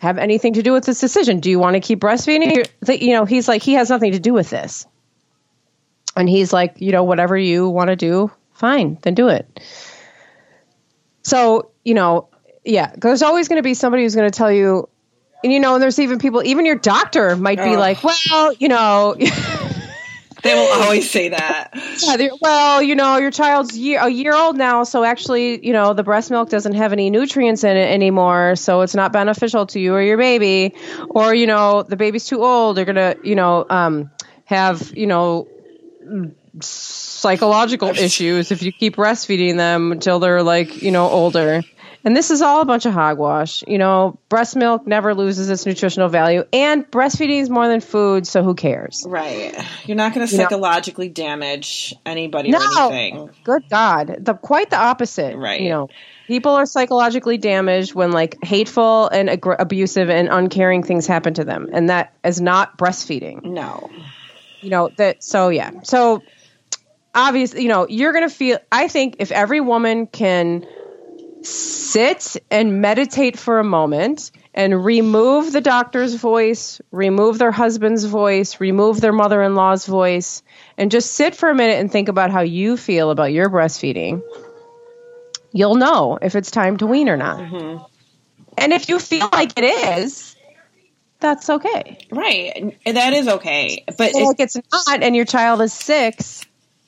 have 0.00 0.18
anything 0.18 0.52
to 0.52 0.62
do 0.62 0.74
with 0.74 0.84
this 0.84 1.00
decision. 1.00 1.40
Do 1.40 1.48
you 1.48 1.58
want 1.58 1.72
to 1.72 1.80
keep 1.80 2.00
breastfeeding? 2.00 2.68
You 3.00 3.14
know, 3.14 3.24
he's 3.24 3.48
like, 3.48 3.62
he 3.62 3.72
has 3.72 3.88
nothing 3.88 4.12
to 4.12 4.20
do 4.20 4.34
with 4.34 4.50
this. 4.50 4.86
And 6.16 6.28
he's 6.28 6.52
like, 6.52 6.82
you 6.82 6.92
know, 6.92 7.04
whatever 7.04 7.34
you 7.38 7.70
want 7.70 7.88
to 7.88 7.96
do, 7.96 8.30
fine, 8.52 8.98
then 9.00 9.14
do 9.14 9.28
it. 9.28 9.58
So, 11.22 11.70
you 11.82 11.94
know, 11.94 12.28
yeah, 12.62 12.92
there's 12.94 13.22
always 13.22 13.48
going 13.48 13.56
to 13.58 13.62
be 13.62 13.72
somebody 13.72 14.02
who's 14.02 14.14
going 14.14 14.30
to 14.30 14.36
tell 14.36 14.52
you, 14.52 14.90
and 15.42 15.52
you 15.52 15.60
know, 15.60 15.74
and 15.74 15.82
there's 15.82 15.98
even 15.98 16.18
people, 16.18 16.42
even 16.44 16.66
your 16.66 16.76
doctor 16.76 17.36
might 17.36 17.58
be 17.58 17.74
Oh. 17.76 17.78
like, 17.78 17.98
well, 18.02 18.52
you 18.58 18.68
know, 18.68 19.14
They 20.42 20.54
will 20.54 20.68
always 20.80 21.10
say 21.10 21.30
that. 21.30 21.70
yeah, 22.02 22.28
well, 22.40 22.80
you 22.80 22.94
know, 22.94 23.16
your 23.16 23.32
child's 23.32 23.76
year, 23.76 23.98
a 24.00 24.08
year 24.08 24.32
old 24.32 24.56
now, 24.56 24.84
so 24.84 25.02
actually, 25.02 25.66
you 25.66 25.72
know, 25.72 25.92
the 25.92 26.04
breast 26.04 26.30
milk 26.30 26.50
doesn't 26.50 26.74
have 26.74 26.92
any 26.92 27.10
nutrients 27.10 27.64
in 27.64 27.76
it 27.76 27.90
anymore, 27.90 28.54
so 28.54 28.82
it's 28.82 28.94
not 28.94 29.12
beneficial 29.12 29.66
to 29.66 29.80
you 29.80 29.94
or 29.94 30.02
your 30.02 30.18
baby. 30.18 30.74
Or, 31.08 31.34
you 31.34 31.48
know, 31.48 31.82
the 31.82 31.96
baby's 31.96 32.26
too 32.26 32.44
old, 32.44 32.76
they're 32.76 32.84
going 32.84 32.94
to, 32.94 33.16
you 33.24 33.34
know, 33.34 33.66
um, 33.68 34.10
have, 34.44 34.92
you 34.96 35.08
know, 35.08 35.48
psychological 36.60 37.88
issues 37.88 38.52
if 38.52 38.62
you 38.62 38.72
keep 38.72 38.96
breastfeeding 38.96 39.56
them 39.56 39.90
until 39.90 40.18
they're 40.20 40.42
like, 40.44 40.80
you 40.82 40.90
know, 40.92 41.08
older. 41.08 41.62
And 42.06 42.16
this 42.16 42.30
is 42.30 42.40
all 42.40 42.60
a 42.60 42.64
bunch 42.64 42.86
of 42.86 42.92
hogwash. 42.92 43.64
You 43.66 43.78
know, 43.78 44.16
breast 44.28 44.54
milk 44.54 44.86
never 44.86 45.12
loses 45.12 45.50
its 45.50 45.66
nutritional 45.66 46.08
value, 46.08 46.44
and 46.52 46.88
breastfeeding 46.88 47.40
is 47.40 47.50
more 47.50 47.66
than 47.66 47.80
food, 47.80 48.28
so 48.28 48.44
who 48.44 48.54
cares? 48.54 49.04
Right. 49.04 49.52
You're 49.86 49.96
not 49.96 50.14
going 50.14 50.24
to 50.24 50.32
You 50.32 50.38
know- 50.38 50.44
psychologically 50.44 51.08
damage 51.08 51.96
anybody 52.06 52.50
No. 52.50 52.58
or 52.60 52.92
anything. 52.92 53.30
Good 53.42 53.64
God, 53.68 54.18
the 54.20 54.34
quite 54.34 54.70
the 54.70 54.78
opposite. 54.78 55.36
Right. 55.36 55.60
You 55.60 55.70
know, 55.70 55.88
people 56.28 56.52
are 56.52 56.64
psychologically 56.64 57.38
damaged 57.38 57.92
when 57.92 58.12
like 58.12 58.36
hateful 58.44 59.08
and 59.08 59.28
aggr- 59.28 59.56
abusive 59.58 60.08
and 60.08 60.28
uncaring 60.30 60.84
things 60.84 61.08
happen 61.08 61.34
to 61.34 61.44
them, 61.44 61.70
and 61.72 61.90
that 61.90 62.14
is 62.24 62.40
not 62.40 62.78
breastfeeding. 62.78 63.42
No. 63.42 63.90
You 64.60 64.70
know 64.70 64.90
that. 64.96 65.24
So 65.24 65.48
yeah. 65.48 65.72
So 65.82 66.22
obviously, 67.16 67.62
you 67.62 67.68
know, 67.68 67.88
you're 67.88 68.12
gonna 68.12 68.28
feel. 68.30 68.58
I 68.70 68.86
think 68.86 69.16
if 69.18 69.32
every 69.32 69.60
woman 69.60 70.06
can 70.06 70.64
sit 71.46 72.36
and 72.50 72.80
meditate 72.80 73.38
for 73.38 73.58
a 73.58 73.64
moment 73.64 74.30
and 74.54 74.84
remove 74.84 75.52
the 75.52 75.60
doctor's 75.60 76.14
voice, 76.14 76.80
remove 76.90 77.38
their 77.38 77.52
husband's 77.52 78.04
voice, 78.04 78.58
remove 78.58 79.00
their 79.00 79.12
mother 79.12 79.42
in 79.42 79.54
law's 79.54 79.86
voice, 79.86 80.42
and 80.78 80.90
just 80.90 81.12
sit 81.12 81.34
for 81.34 81.50
a 81.50 81.54
minute 81.54 81.78
and 81.78 81.92
think 81.92 82.08
about 82.08 82.30
how 82.30 82.40
you 82.40 82.76
feel 82.76 83.10
about 83.10 83.32
your 83.32 83.50
breastfeeding, 83.50 84.22
you'll 85.52 85.74
know 85.76 86.18
if 86.20 86.34
it's 86.34 86.50
time 86.50 86.78
to 86.78 86.86
wean 86.86 87.08
or 87.08 87.16
not. 87.16 87.38
Mm-hmm. 87.38 87.84
And 88.58 88.72
if 88.72 88.88
you 88.88 88.98
feel 88.98 89.28
like 89.30 89.52
it 89.58 89.64
is, 89.64 90.34
that's 91.20 91.50
okay. 91.50 91.98
Right. 92.10 92.78
That 92.86 93.12
is 93.12 93.28
okay. 93.28 93.84
But 93.98 94.14
it, 94.14 94.24
like 94.24 94.40
it's 94.40 94.56
not, 94.72 95.02
and 95.02 95.14
your 95.14 95.26
child 95.26 95.60
is 95.60 95.72
six, 95.72 96.44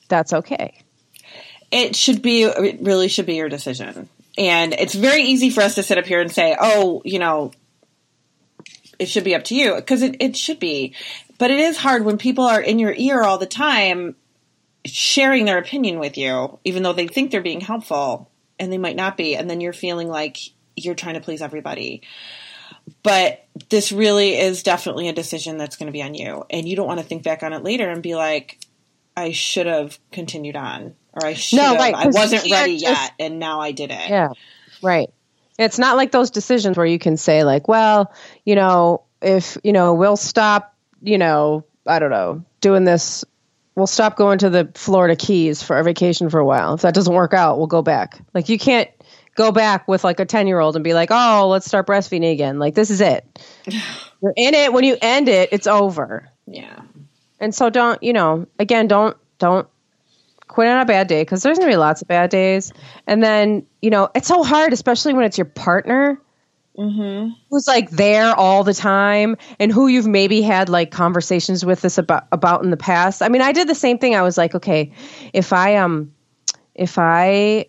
that's 0.07 0.33
okay. 0.33 0.73
it 1.71 1.95
should 1.95 2.21
be, 2.21 2.43
it 2.43 2.79
really 2.81 3.07
should 3.07 3.25
be 3.25 3.35
your 3.35 3.49
decision. 3.49 4.09
And 4.39 4.73
it's 4.73 4.95
very 4.95 5.23
easy 5.23 5.49
for 5.49 5.61
us 5.61 5.75
to 5.75 5.83
sit 5.83 5.97
up 5.97 6.05
here 6.05 6.21
and 6.21 6.31
say, 6.31 6.55
oh, 6.59 7.01
you 7.03 7.19
know, 7.19 7.51
it 8.97 9.09
should 9.09 9.25
be 9.25 9.35
up 9.35 9.43
to 9.45 9.55
you. 9.55 9.75
Because 9.75 10.01
it, 10.01 10.15
it 10.21 10.37
should 10.37 10.59
be. 10.59 10.95
But 11.37 11.51
it 11.51 11.59
is 11.59 11.77
hard 11.77 12.05
when 12.05 12.17
people 12.17 12.45
are 12.45 12.61
in 12.61 12.79
your 12.79 12.93
ear 12.95 13.21
all 13.21 13.37
the 13.37 13.45
time 13.45 14.15
sharing 14.85 15.43
their 15.43 15.57
opinion 15.57 15.99
with 15.99 16.17
you, 16.17 16.57
even 16.63 16.83
though 16.83 16.93
they 16.93 17.07
think 17.07 17.31
they're 17.31 17.41
being 17.41 17.59
helpful 17.59 18.31
and 18.57 18.71
they 18.71 18.77
might 18.77 18.95
not 18.95 19.17
be. 19.17 19.35
And 19.35 19.49
then 19.49 19.59
you're 19.59 19.73
feeling 19.73 20.07
like 20.07 20.37
you're 20.77 20.95
trying 20.95 21.15
to 21.15 21.21
please 21.21 21.41
everybody. 21.41 22.01
But 23.03 23.45
this 23.69 23.91
really 23.91 24.37
is 24.37 24.63
definitely 24.63 25.09
a 25.09 25.13
decision 25.13 25.57
that's 25.57 25.75
going 25.75 25.87
to 25.87 25.93
be 25.93 26.01
on 26.01 26.13
you. 26.13 26.45
And 26.49 26.67
you 26.67 26.77
don't 26.77 26.87
want 26.87 27.01
to 27.01 27.05
think 27.05 27.23
back 27.23 27.43
on 27.43 27.51
it 27.51 27.63
later 27.63 27.89
and 27.89 28.01
be 28.01 28.15
like, 28.15 28.57
I 29.17 29.31
should 29.31 29.65
have 29.65 29.99
continued 30.13 30.55
on. 30.55 30.95
Or 31.13 31.25
I 31.25 31.33
should 31.33 31.59
have. 31.59 31.77
right, 31.77 31.95
I 31.95 32.07
wasn't 32.07 32.49
ready 32.51 32.77
just- 32.77 33.01
yet. 33.01 33.13
And 33.19 33.39
now 33.39 33.61
I 33.61 33.71
did 33.71 33.91
it. 33.91 34.09
Yeah, 34.09 34.29
right. 34.81 35.09
It's 35.57 35.77
not 35.79 35.97
like 35.97 36.11
those 36.11 36.31
decisions 36.31 36.77
where 36.77 36.85
you 36.85 36.99
can 36.99 37.17
say 37.17 37.43
like, 37.43 37.67
well, 37.67 38.13
you 38.45 38.55
know, 38.55 39.03
if 39.21 39.57
you 39.63 39.73
know, 39.73 39.93
we'll 39.93 40.15
stop, 40.17 40.73
you 41.01 41.17
know, 41.17 41.65
I 41.85 41.99
don't 41.99 42.11
know, 42.11 42.43
doing 42.61 42.85
this. 42.85 43.25
We'll 43.75 43.87
stop 43.87 44.15
going 44.17 44.39
to 44.39 44.49
the 44.49 44.69
Florida 44.75 45.15
Keys 45.15 45.63
for 45.63 45.75
our 45.75 45.83
vacation 45.83 46.29
for 46.29 46.39
a 46.39 46.45
while. 46.45 46.73
If 46.73 46.81
that 46.81 46.93
doesn't 46.93 47.13
work 47.13 47.33
out, 47.33 47.57
we'll 47.57 47.67
go 47.67 47.81
back. 47.81 48.19
Like 48.33 48.49
you 48.49 48.59
can't 48.59 48.89
go 49.35 49.51
back 49.53 49.87
with 49.87 50.03
like 50.03 50.19
a 50.19 50.25
10 50.25 50.47
year 50.47 50.59
old 50.59 50.75
and 50.75 50.83
be 50.83 50.93
like, 50.93 51.09
oh, 51.11 51.47
let's 51.49 51.65
start 51.65 51.87
breastfeeding 51.87 52.31
again. 52.31 52.59
Like 52.59 52.75
this 52.75 52.89
is 52.89 52.99
it. 52.99 53.25
You're 54.21 54.33
in 54.35 54.53
it. 54.53 54.73
When 54.73 54.83
you 54.83 54.97
end 55.01 55.29
it, 55.29 55.49
it's 55.53 55.65
over. 55.67 56.29
Yeah. 56.45 56.81
And 57.39 57.55
so 57.55 57.69
don't, 57.69 58.01
you 58.03 58.11
know, 58.11 58.47
again, 58.59 58.87
don't, 58.87 59.15
don't 59.37 59.67
quit 60.49 60.67
on 60.67 60.81
a 60.81 60.85
bad 60.85 61.07
day 61.07 61.21
because 61.21 61.41
there's 61.41 61.57
going 61.57 61.69
to 61.69 61.73
be 61.73 61.77
lots 61.77 62.01
of 62.01 62.09
bad 62.09 62.29
days. 62.29 62.73
And 63.07 63.23
then, 63.23 63.65
you 63.81 63.89
know, 63.89 64.09
it's 64.13 64.27
so 64.27 64.43
hard, 64.43 64.73
especially 64.73 65.13
when 65.13 65.23
it's 65.23 65.37
your 65.37 65.45
partner 65.45 66.19
Mm-hmm. 66.77 67.31
who's 67.49 67.67
like 67.67 67.89
there 67.89 68.33
all 68.33 68.63
the 68.63 68.73
time 68.73 69.35
and 69.59 69.69
who 69.69 69.87
you've 69.87 70.07
maybe 70.07 70.41
had 70.41 70.69
like 70.69 70.91
conversations 70.91 71.65
with 71.65 71.81
this 71.81 71.97
about, 71.97 72.27
about 72.31 72.63
in 72.63 72.69
the 72.69 72.77
past. 72.77 73.21
I 73.21 73.27
mean, 73.27 73.41
I 73.41 73.51
did 73.51 73.67
the 73.67 73.75
same 73.75 73.97
thing. 73.97 74.15
I 74.15 74.21
was 74.21 74.37
like, 74.37 74.55
okay, 74.55 74.93
if 75.33 75.51
I, 75.51 75.75
um, 75.75 76.13
if 76.73 76.97
I, 76.97 77.65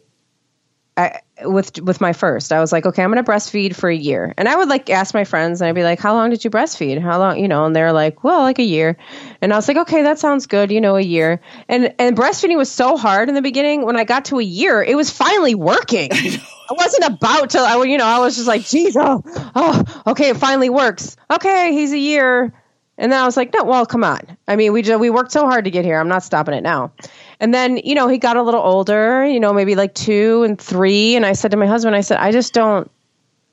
I, 0.97 1.21
with 1.45 1.81
with 1.81 2.01
my 2.01 2.13
first, 2.13 2.53
I 2.53 2.61
was 2.61 2.73
like, 2.73 2.87
okay, 2.87 3.03
I'm 3.03 3.13
going 3.13 3.25
to 3.25 3.31
breastfeed 3.31 3.75
for 3.75 3.89
a 3.89 3.97
year, 3.97 4.35
and 4.37 4.49
I 4.49 4.57
would 4.57 4.69
like 4.69 4.91
ask 4.91 5.15
my 5.15 5.25
friends, 5.25 5.61
and 5.61 5.69
I'd 5.69 5.75
be 5.75 5.83
like, 5.83 6.01
how 6.01 6.15
long 6.15 6.31
did 6.31 6.45
you 6.45 6.51
breastfeed? 6.51 7.01
How 7.01 7.19
long, 7.19 7.39
you 7.39 7.49
know? 7.49 7.65
And 7.65 7.75
they're 7.75 7.93
like, 7.93 8.25
well, 8.25 8.41
like 8.41 8.59
a 8.59 8.65
year, 8.65 8.97
and 9.41 9.53
I 9.53 9.57
was 9.57 9.69
like, 9.69 9.77
okay, 9.79 10.03
that 10.03 10.19
sounds 10.19 10.47
good, 10.47 10.71
you 10.71 10.81
know, 10.81 10.97
a 10.97 11.01
year. 11.01 11.41
And 11.69 11.95
and 11.99 12.17
breastfeeding 12.17 12.57
was 12.57 12.71
so 12.71 12.97
hard 12.97 13.29
in 13.29 13.35
the 13.35 13.43
beginning. 13.43 13.85
When 13.85 13.97
I 13.97 14.05
got 14.05 14.27
to 14.27 14.39
a 14.39 14.43
year, 14.45 14.83
it 14.83 14.97
was 14.97 15.11
finally 15.11 15.55
working. 15.55 16.11
I 16.71 16.73
wasn't 16.73 17.15
about 17.15 17.51
to, 17.51 17.59
I, 17.59 17.83
you 17.83 17.99
know, 17.99 18.07
I 18.07 18.21
was 18.21 18.37
just 18.37 18.47
like, 18.47 18.65
geez, 18.65 18.97
oh, 18.97 19.23
oh, 19.55 20.03
okay, 20.07 20.31
it 20.31 20.37
finally 20.37 20.71
works. 20.71 21.17
Okay, 21.29 21.73
he's 21.73 21.93
a 21.93 21.99
year. 21.99 22.55
And 22.97 23.11
then 23.11 23.21
I 23.21 23.25
was 23.25 23.37
like, 23.37 23.53
no, 23.55 23.65
well, 23.65 23.87
come 23.87 24.05
on. 24.05 24.21
I 24.47 24.57
mean, 24.57 24.73
we 24.75 24.83
just, 24.83 25.01
we 25.01 25.09
worked 25.09 25.33
so 25.33 25.47
hard 25.47 25.65
to 25.65 25.71
get 25.71 25.87
here. 25.87 25.99
I'm 25.99 26.09
not 26.09 26.23
stopping 26.23 26.55
it 26.55 26.63
now. 26.63 26.93
And 27.41 27.55
then, 27.55 27.79
you 27.79 27.95
know, 27.95 28.07
he 28.07 28.19
got 28.19 28.37
a 28.37 28.43
little 28.43 28.61
older, 28.61 29.27
you 29.27 29.41
know, 29.41 29.53
maybe 29.55 29.75
like 29.75 29.95
two 29.95 30.43
and 30.43 30.61
three. 30.61 31.17
And 31.17 31.25
I 31.25 31.33
said 31.33 31.53
to 31.53 31.57
my 31.57 31.67
husband, 31.67 31.97
I 31.97 32.03
said, 32.03 32.19
I 32.19 32.33
just 32.33 32.53
don't, 32.53 32.91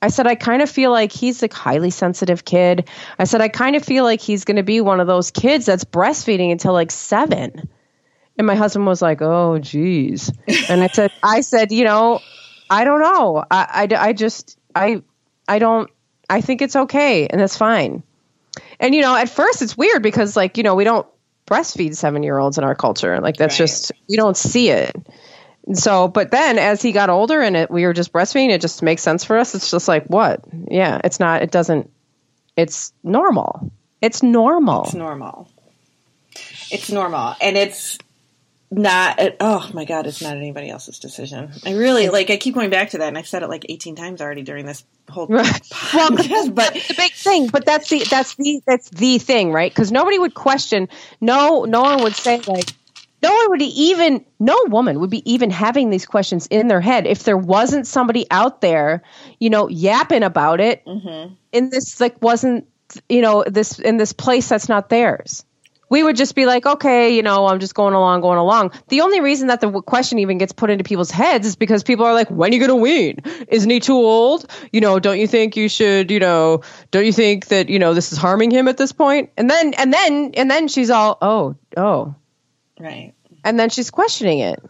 I 0.02 0.10
said, 0.10 0.28
I 0.28 0.36
kind 0.36 0.62
of 0.62 0.70
feel 0.70 0.92
like 0.92 1.12
he's 1.12 1.42
a 1.42 1.48
highly 1.52 1.90
sensitive 1.90 2.44
kid. 2.44 2.90
I 3.18 3.24
said, 3.24 3.42
I 3.42 3.48
kind 3.48 3.76
of 3.78 3.84
feel 3.84 4.04
like 4.04 4.22
he's 4.22 4.44
going 4.44 4.58
to 4.58 4.64
be 4.64 4.82
one 4.82 5.00
of 5.00 5.08
those 5.08 5.32
kids 5.32 5.66
that's 5.66 5.86
breastfeeding 5.86 6.52
until 6.52 6.74
like 6.74 6.92
seven. 6.92 7.70
And 8.38 8.46
my 8.46 8.56
husband 8.56 8.86
was 8.86 9.02
like, 9.02 9.22
oh, 9.22 9.58
geez. 9.58 10.32
And 10.70 10.84
I 10.84 10.88
said, 10.88 11.12
I 11.24 11.42
said, 11.42 11.72
you 11.72 11.86
know, 11.86 12.20
I 12.70 12.84
don't 12.84 13.00
know. 13.00 13.44
I, 13.50 13.88
I, 13.90 14.10
I 14.10 14.14
just, 14.14 14.60
I, 14.76 15.02
I 15.48 15.60
don't, 15.60 15.90
I 16.30 16.42
think 16.42 16.62
it's 16.62 16.76
okay 16.76 17.28
and 17.28 17.40
that's 17.40 17.58
fine. 17.58 18.04
And 18.80 18.94
you 18.94 19.02
know, 19.02 19.16
at 19.16 19.30
first 19.30 19.62
it's 19.62 19.78
weird 19.78 20.04
because 20.04 20.36
like, 20.36 20.58
you 20.58 20.64
know, 20.64 20.76
we 20.76 20.84
don't 20.84 21.08
breastfeed 21.48 21.92
7-year-olds 21.92 22.58
in 22.58 22.64
our 22.64 22.76
culture. 22.76 23.20
Like 23.20 23.38
that's 23.38 23.54
right. 23.54 23.68
just 23.68 23.92
you 24.08 24.18
don't 24.18 24.38
see 24.38 24.70
it. 24.70 24.96
So, 25.74 26.08
but 26.08 26.32
then 26.32 26.60
as 26.60 26.82
he 26.82 26.92
got 26.92 27.10
older 27.10 27.42
and 27.42 27.58
it 27.58 27.72
we 27.72 27.86
were 27.86 27.94
just 27.94 28.14
breastfeeding, 28.14 28.52
it 28.52 28.62
just 28.62 28.84
makes 28.84 29.02
sense 29.02 29.24
for 29.24 29.38
us. 29.38 29.56
It's 29.56 29.72
just 29.72 29.88
like, 29.88 30.06
what? 30.06 30.42
Yeah, 30.70 31.02
it's 31.04 31.20
not 31.20 31.42
it 31.42 31.52
doesn't 31.52 31.90
it's 32.56 32.94
normal. 33.04 33.72
It's 34.02 34.22
normal. 34.22 34.84
It's 34.84 34.94
normal. 34.94 35.50
It's 36.70 36.92
normal. 36.92 37.36
And 37.42 37.58
it's 37.58 37.98
not 38.70 39.18
at, 39.20 39.38
oh 39.40 39.70
my 39.74 39.86
god 39.86 40.06
it's 40.08 40.22
not 40.22 40.36
anybody 40.36 40.70
else's 40.70 41.00
decision 41.00 41.52
i 41.66 41.72
really 41.74 42.10
like 42.10 42.30
i 42.30 42.38
keep 42.38 42.54
going 42.54 42.70
back 42.70 42.90
to 42.90 42.98
that 42.98 43.08
and 43.08 43.18
i've 43.18 43.28
said 43.28 43.42
it 43.42 43.48
like 43.48 43.66
18 43.70 43.96
times 43.96 44.22
already 44.22 44.42
during 44.42 44.66
this 44.66 44.84
whole 45.10 45.28
right. 45.28 45.46
podcast, 45.46 45.90
well 45.94 46.50
but 46.52 46.74
the 46.74 46.94
big 46.98 47.14
thing 47.14 47.48
but 47.48 47.66
that's 47.66 47.90
the 47.90 48.04
that's 48.10 48.36
the 48.36 48.62
that's 48.66 48.90
the 48.90 49.20
thing 49.20 49.52
right 49.52 49.72
because 49.72 49.92
nobody 49.92 50.20
would 50.20 50.34
question 50.34 50.90
no 51.22 51.64
no 51.64 51.82
one 51.82 52.04
would 52.04 52.16
say 52.16 52.42
like 52.42 52.74
no 53.24 53.34
one 53.34 53.50
would 53.52 53.62
even 53.62 54.26
no 54.40 54.66
woman 54.68 55.00
would 55.00 55.10
be 55.10 55.32
even 55.32 55.50
having 55.50 55.90
these 55.90 56.06
questions 56.06 56.48
in 56.48 56.68
their 56.68 56.82
head 56.82 57.08
if 57.08 57.24
there 57.24 57.38
wasn't 57.38 57.88
somebody 57.88 58.26
out 58.30 58.60
there 58.60 59.02
you 59.40 59.50
know 59.50 59.70
yapping 59.70 60.24
about 60.24 60.60
it 60.60 60.86
mm-hmm. 60.86 61.34
in 61.54 61.70
this 61.70 62.02
like 62.02 62.22
wasn't 62.22 62.68
you 63.08 63.22
know 63.22 63.44
this 63.48 63.80
in 63.80 63.98
this 63.98 64.14
place 64.14 64.50
that's 64.50 64.70
not 64.70 64.90
theirs 64.90 65.46
we 65.90 66.04
would 66.04 66.16
just 66.16 66.36
be 66.36 66.46
like, 66.46 66.66
okay, 66.66 67.16
you 67.16 67.24
know, 67.24 67.48
I'm 67.48 67.60
just 67.60 67.74
going 67.74 67.94
along, 67.94 68.22
going 68.22 68.38
along. 68.38 68.72
The 68.90 69.02
only 69.02 69.22
reason 69.22 69.48
that 69.48 69.62
the 69.62 69.82
question 69.82 70.20
even 70.20 70.38
gets 70.38 70.52
put 70.52 70.70
into 70.70 70.84
people's 70.84 71.12
heads 71.12 71.48
is 71.48 71.56
because 71.56 71.84
people 71.84 72.06
are 72.06 72.14
like, 72.14 72.30
when 72.30 72.52
are 72.52 72.54
you 72.54 72.60
going 72.60 72.70
to 72.70 72.76
wean? 72.76 73.20
Isn't 73.48 73.70
he 73.70 73.80
too 73.80 73.96
old? 73.96 74.52
You 74.72 74.82
know, 74.82 75.00
don't 75.00 75.20
you 75.20 75.28
think 75.28 75.56
you 75.56 75.70
should, 75.70 76.12
you 76.12 76.20
know, 76.20 76.62
don't 76.92 77.06
you 77.06 77.14
think 77.14 77.48
that, 77.48 77.70
you 77.70 77.80
know, 77.80 77.94
this 77.94 78.12
is 78.12 78.18
harming 78.18 78.52
him 78.52 78.68
at 78.68 78.78
this 78.78 78.92
point? 78.92 79.32
And 79.38 79.50
then, 79.50 79.74
and 79.76 79.94
then, 79.94 80.32
and 80.36 80.52
then 80.52 80.68
she's 80.68 80.90
all, 80.90 81.18
oh, 81.22 81.56
oh. 81.76 82.16
Right. 82.80 83.14
And 83.44 83.60
then 83.60 83.70
she's 83.70 83.90
questioning 83.90 84.40
it. 84.40 84.62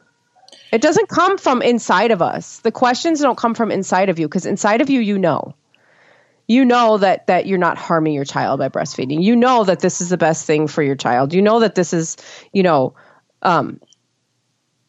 It 0.72 0.82
doesn't 0.82 1.08
come 1.08 1.38
from 1.38 1.62
inside 1.62 2.12
of 2.12 2.22
us. 2.22 2.60
The 2.60 2.72
questions 2.72 3.22
don't 3.22 3.38
come 3.38 3.56
from 3.56 3.72
inside 3.72 4.10
of 4.10 4.20
you 4.20 4.28
because 4.28 4.46
inside 4.46 4.82
of 4.82 4.90
you, 4.90 5.00
you 5.00 5.18
know 5.18 5.56
you 6.48 6.64
know 6.64 6.98
that 6.98 7.28
that 7.28 7.46
you're 7.46 7.58
not 7.58 7.78
harming 7.78 8.14
your 8.14 8.26
child 8.26 8.60
by 8.60 8.70
breastfeeding. 8.70 9.22
You 9.22 9.36
know 9.36 9.66
that 9.66 9.82
this 9.82 10.02
is 10.02 10.10
the 10.10 10.18
best 10.18 10.46
thing 10.46 10.68
for 10.68 10.82
your 10.82 10.96
child. 10.96 11.34
You 11.34 11.42
know 11.42 11.60
that 11.60 11.76
this 11.76 11.94
is 11.94 12.18
you 12.54 12.64
know 12.64 12.96
um 13.42 13.80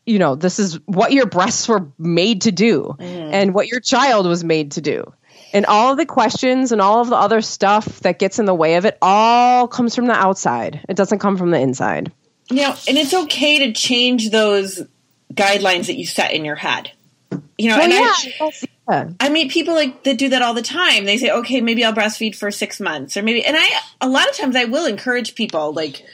you 0.06 0.18
know 0.18 0.36
this 0.36 0.58
is 0.58 0.78
what 0.86 1.12
your 1.12 1.26
breasts 1.26 1.68
were 1.68 1.90
made 1.98 2.42
to 2.42 2.52
do 2.52 2.94
mm. 2.98 3.32
and 3.32 3.52
what 3.52 3.66
your 3.66 3.80
child 3.80 4.26
was 4.26 4.44
made 4.44 4.72
to 4.72 4.80
do. 4.80 5.12
And 5.52 5.66
all 5.66 5.92
of 5.92 5.98
the 5.98 6.06
questions 6.06 6.72
and 6.72 6.80
all 6.80 7.00
of 7.00 7.08
the 7.08 7.16
other 7.16 7.40
stuff 7.40 8.00
that 8.00 8.18
gets 8.18 8.38
in 8.38 8.44
the 8.44 8.54
way 8.54 8.74
of 8.76 8.84
it 8.84 8.98
all 9.00 9.66
comes 9.66 9.94
from 9.94 10.06
the 10.06 10.12
outside. 10.12 10.84
It 10.88 10.96
doesn't 10.96 11.20
come 11.20 11.36
from 11.36 11.50
the 11.50 11.58
inside. 11.58 12.12
You 12.50 12.62
know 12.62 12.74
and 12.86 12.96
it's 12.96 13.12
okay 13.12 13.66
to 13.66 13.72
change 13.72 14.30
those 14.30 14.80
guidelines 15.34 15.86
that 15.86 15.96
you 15.96 16.06
set 16.06 16.32
in 16.32 16.44
your 16.44 16.56
head. 16.56 16.92
You 17.58 17.70
know 17.70 17.78
well, 17.78 17.84
and 17.84 17.92
yeah. 17.92 18.14
I, 18.40 18.52
yeah. 18.88 19.10
I 19.20 19.28
meet 19.28 19.50
people 19.50 19.74
like 19.74 20.04
that 20.04 20.18
do 20.18 20.30
that 20.30 20.42
all 20.42 20.54
the 20.54 20.62
time. 20.62 21.04
They 21.04 21.18
say, 21.18 21.30
"Okay, 21.30 21.60
maybe 21.60 21.84
I'll 21.84 21.92
breastfeed 21.92 22.34
for 22.34 22.50
six 22.50 22.80
months, 22.80 23.16
or 23.16 23.22
maybe." 23.22 23.44
And 23.44 23.56
I, 23.58 23.68
a 24.00 24.08
lot 24.08 24.28
of 24.28 24.36
times, 24.36 24.56
I 24.56 24.64
will 24.64 24.86
encourage 24.86 25.34
people, 25.34 25.72
like, 25.72 26.04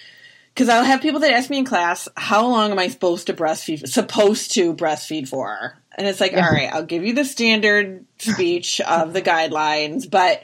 because 0.54 0.68
I'll 0.68 0.84
have 0.84 1.00
people 1.00 1.20
that 1.20 1.32
ask 1.32 1.50
me 1.50 1.58
in 1.58 1.64
class, 1.64 2.08
"How 2.16 2.46
long 2.46 2.72
am 2.72 2.78
I 2.78 2.88
supposed 2.88 3.28
to 3.28 3.34
breastfeed? 3.34 3.86
Supposed 3.88 4.52
to 4.54 4.74
breastfeed 4.74 5.28
for?" 5.28 5.78
And 5.96 6.06
it's 6.06 6.20
like, 6.20 6.32
yeah. 6.32 6.46
all 6.46 6.52
right, 6.52 6.72
I'll 6.72 6.84
give 6.84 7.04
you 7.04 7.14
the 7.14 7.24
standard 7.24 8.04
speech 8.18 8.80
of 8.88 9.12
the 9.12 9.22
guidelines, 9.22 10.10
but 10.10 10.42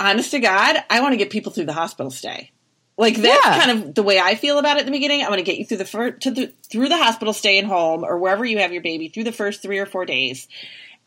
honest 0.00 0.30
to 0.30 0.40
God, 0.40 0.82
I 0.88 1.00
want 1.00 1.12
to 1.12 1.18
get 1.18 1.30
people 1.30 1.52
through 1.52 1.66
the 1.66 1.72
hospital 1.72 2.10
stay. 2.10 2.52
Like 2.98 3.16
that's 3.16 3.44
yeah. 3.44 3.58
kind 3.58 3.70
of 3.70 3.94
the 3.94 4.02
way 4.02 4.18
I 4.18 4.36
feel 4.36 4.58
about 4.58 4.78
it 4.78 4.80
at 4.80 4.86
the 4.86 4.92
beginning. 4.92 5.22
I 5.22 5.28
want 5.28 5.38
to 5.38 5.44
get 5.44 5.58
you 5.58 5.66
through 5.66 5.76
the 5.76 5.84
first 5.84 6.22
to 6.22 6.30
the 6.30 6.46
through 6.70 6.88
the 6.88 6.96
hospital 6.96 7.34
stay 7.34 7.58
and 7.58 7.68
home 7.68 8.04
or 8.04 8.18
wherever 8.18 8.42
you 8.42 8.58
have 8.60 8.72
your 8.72 8.80
baby 8.80 9.08
through 9.08 9.24
the 9.24 9.32
first 9.32 9.60
three 9.60 9.78
or 9.78 9.84
four 9.84 10.06
days 10.06 10.48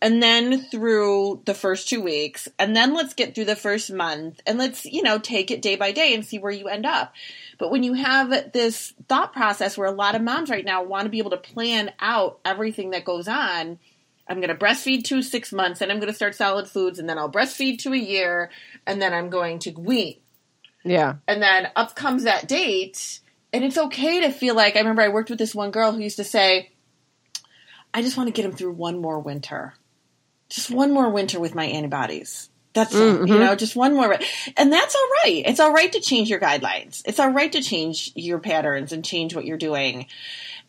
and 0.02 0.24
then 0.24 0.62
through 0.62 1.42
the 1.46 1.54
first 1.54 1.90
two 1.90 2.02
weeks, 2.02 2.48
and 2.58 2.76
then 2.76 2.94
let's 2.94 3.14
get 3.14 3.36
through 3.36 3.46
the 3.46 3.56
first 3.56 3.92
month, 3.92 4.40
and 4.46 4.58
let's, 4.58 4.86
you 4.86 5.04
know, 5.04 5.20
take 5.20 5.52
it 5.52 5.62
day 5.62 5.76
by 5.76 5.92
day 5.92 6.14
and 6.14 6.26
see 6.26 6.40
where 6.40 6.52
you 6.52 6.68
end 6.68 6.86
up. 6.86 7.14
But 7.58 7.72
when 7.72 7.84
you 7.84 7.94
have 7.94 8.54
this 8.54 8.94
thought 9.10 9.34
process 9.34 9.78
where 9.78 9.88
a 9.88 9.92
lot 9.92 10.16
of 10.16 10.22
moms 10.22 10.50
right 10.50 10.64
now 10.64 10.84
want 10.84 11.04
to 11.04 11.10
be 11.10 11.20
able 11.20 11.32
to 11.32 11.38
plan 11.38 11.92
out 12.00 12.40
everything 12.46 12.92
that 12.92 13.04
goes 13.04 13.28
on, 13.28 13.78
I'm 14.28 14.38
going 14.38 14.50
to 14.50 14.56
breastfeed 14.56 15.04
to 15.06 15.22
six 15.22 15.52
months, 15.52 15.82
and 15.82 15.92
I'm 15.92 16.00
going 16.00 16.12
to 16.12 16.16
start 16.16 16.36
solid 16.36 16.70
foods, 16.70 17.00
and 17.00 17.10
then 17.10 17.18
I'll 17.18 17.32
breastfeed 17.32 17.80
to 17.80 17.94
a 17.94 17.98
year, 17.98 18.52
and 18.88 19.02
then 19.02 19.14
I'm 19.14 19.30
going 19.30 19.60
to 19.60 19.72
wean. 19.72 20.18
Yeah. 20.86 21.16
And 21.28 21.42
then 21.42 21.68
up 21.76 21.96
comes 21.96 22.24
that 22.24 22.48
date, 22.48 23.20
and 23.52 23.66
it's 23.66 23.78
okay 23.78 24.22
to 24.22 24.32
feel 24.32 24.56
like 24.56 24.78
I 24.78 24.80
remember 24.80 25.02
I 25.02 25.10
worked 25.10 25.30
with 25.30 25.40
this 25.40 25.54
one 25.54 25.72
girl 25.72 25.92
who 25.92 26.00
used 26.00 26.18
to 26.18 26.24
say, 26.24 26.72
I 27.94 28.02
just 28.02 28.16
want 28.16 28.28
to 28.28 28.34
get 28.34 28.46
him 28.46 28.54
through 28.54 28.74
one 28.74 29.02
more 29.02 29.20
winter 29.20 29.74
just 30.50 30.72
one 30.72 30.92
more 30.92 31.10
winter 31.10 31.40
with 31.40 31.56
my 31.56 31.66
antibodies. 31.66 32.50
That's 32.74 32.94
mm-hmm. 32.94 33.26
you 33.26 33.40
know, 33.40 33.56
just 33.56 33.76
one 33.76 33.96
more, 33.96 34.18
and 34.56 34.72
that's 34.72 34.96
all 34.96 35.08
right. 35.24 35.44
It's 35.46 35.60
all 35.60 35.74
right 35.74 35.92
to 35.92 36.00
change 36.00 36.30
your 36.30 36.40
guidelines. 36.40 37.02
It's 37.06 37.20
all 37.20 37.32
right 37.32 37.52
to 37.52 37.62
change 37.62 38.12
your 38.16 38.40
patterns 38.40 38.92
and 38.92 39.04
change 39.04 39.36
what 39.36 39.46
you're 39.46 39.58
doing, 39.58 40.06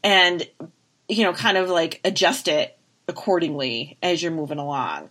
and 0.02 0.46
you 1.08 1.24
know, 1.24 1.34
kind 1.34 1.58
of 1.58 1.68
like 1.68 2.00
adjust 2.04 2.48
it 2.48 2.76
accordingly 3.06 3.98
as 4.02 4.22
you're 4.22 4.32
moving 4.32 4.58
along. 4.58 5.10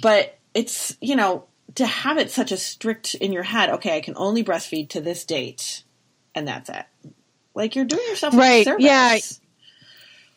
But 0.00 0.38
it's 0.54 0.96
you 1.00 1.16
know 1.16 1.46
to 1.74 1.86
have 1.86 2.18
it 2.18 2.30
such 2.30 2.52
a 2.52 2.56
strict 2.56 3.14
in 3.14 3.32
your 3.32 3.42
head. 3.42 3.70
Okay, 3.70 3.96
I 3.96 4.00
can 4.00 4.14
only 4.16 4.44
breastfeed 4.44 4.90
to 4.90 5.00
this 5.00 5.24
date, 5.24 5.82
and 6.34 6.46
that's 6.46 6.70
it. 6.70 6.84
Like 7.54 7.74
you're 7.74 7.84
doing 7.84 8.06
yourself 8.08 8.34
right. 8.34 8.66
Yeah, 8.78 9.18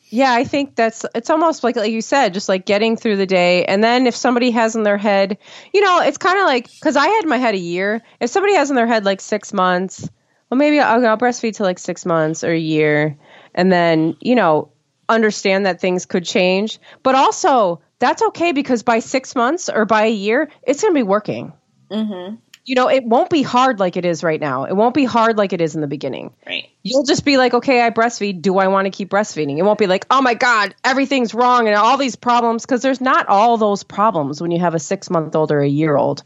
yeah, 0.09 0.33
I 0.33 0.45
think 0.45 0.75
that's 0.75 1.05
it's 1.15 1.29
almost 1.29 1.63
like 1.63 1.75
like 1.75 1.91
you 1.91 2.01
said, 2.01 2.33
just 2.33 2.47
like 2.47 2.65
getting 2.65 2.95
through 2.95 3.17
the 3.17 3.25
day, 3.25 3.65
and 3.65 3.83
then 3.83 4.07
if 4.07 4.15
somebody 4.15 4.51
has 4.51 4.75
in 4.75 4.83
their 4.83 4.97
head, 4.97 5.37
you 5.73 5.81
know, 5.81 6.01
it's 6.01 6.17
kind 6.17 6.39
of 6.39 6.45
like 6.45 6.69
because 6.69 6.95
I 6.95 7.07
had 7.07 7.25
my 7.25 7.37
head 7.37 7.55
a 7.55 7.59
year. 7.59 8.01
If 8.19 8.29
somebody 8.29 8.55
has 8.55 8.69
in 8.69 8.75
their 8.75 8.87
head 8.87 9.03
like 9.03 9.19
six 9.19 9.51
months, 9.51 10.09
well, 10.49 10.57
maybe 10.57 10.79
I'll, 10.79 11.05
I'll 11.05 11.17
breastfeed 11.17 11.57
to 11.57 11.63
like 11.63 11.79
six 11.79 12.05
months 12.05 12.43
or 12.43 12.51
a 12.51 12.59
year, 12.59 13.17
and 13.53 13.71
then 13.71 14.15
you 14.21 14.35
know, 14.35 14.71
understand 15.09 15.65
that 15.65 15.81
things 15.81 16.05
could 16.05 16.23
change, 16.23 16.79
but 17.03 17.15
also 17.15 17.81
that's 17.99 18.21
okay 18.21 18.53
because 18.53 18.83
by 18.83 18.99
six 18.99 19.35
months 19.35 19.67
or 19.67 19.85
by 19.85 20.05
a 20.05 20.11
year, 20.11 20.49
it's 20.63 20.81
going 20.81 20.93
to 20.93 20.99
be 20.99 21.03
working. 21.03 21.51
Mm-hmm 21.91 22.35
you 22.67 22.75
know, 22.75 22.89
it 22.89 23.05
won't 23.05 23.29
be 23.29 23.43
hard 23.43 23.79
like 23.79 23.95
it 23.95 24.03
is 24.03 24.25
right 24.25 24.41
now. 24.41 24.65
It 24.65 24.73
won't 24.75 24.93
be 24.93 25.05
hard 25.05 25.37
like 25.37 25.53
it 25.53 25.61
is 25.61 25.75
in 25.75 25.79
the 25.79 25.87
beginning. 25.87 26.33
Right. 26.45 26.69
You'll 26.83 27.05
just 27.05 27.23
be 27.23 27.37
like, 27.37 27.53
okay, 27.53 27.81
I 27.81 27.91
breastfeed. 27.91 28.41
Do 28.41 28.57
I 28.57 28.67
want 28.67 28.87
to 28.87 28.91
keep 28.91 29.09
breastfeeding? 29.09 29.57
It 29.57 29.63
won't 29.63 29.79
be 29.79 29.87
like, 29.87 30.05
oh 30.11 30.21
my 30.21 30.33
God, 30.33 30.75
everything's 30.83 31.33
wrong 31.33 31.67
and 31.67 31.77
all 31.77 31.95
these 31.95 32.17
problems. 32.17 32.65
Because 32.65 32.81
there's 32.81 32.99
not 32.99 33.29
all 33.29 33.55
those 33.55 33.83
problems 33.83 34.41
when 34.41 34.51
you 34.51 34.59
have 34.59 34.75
a 34.75 34.79
six 34.79 35.09
month 35.09 35.33
old 35.33 35.53
or 35.53 35.61
a 35.61 35.67
year 35.67 35.95
old 35.95 36.23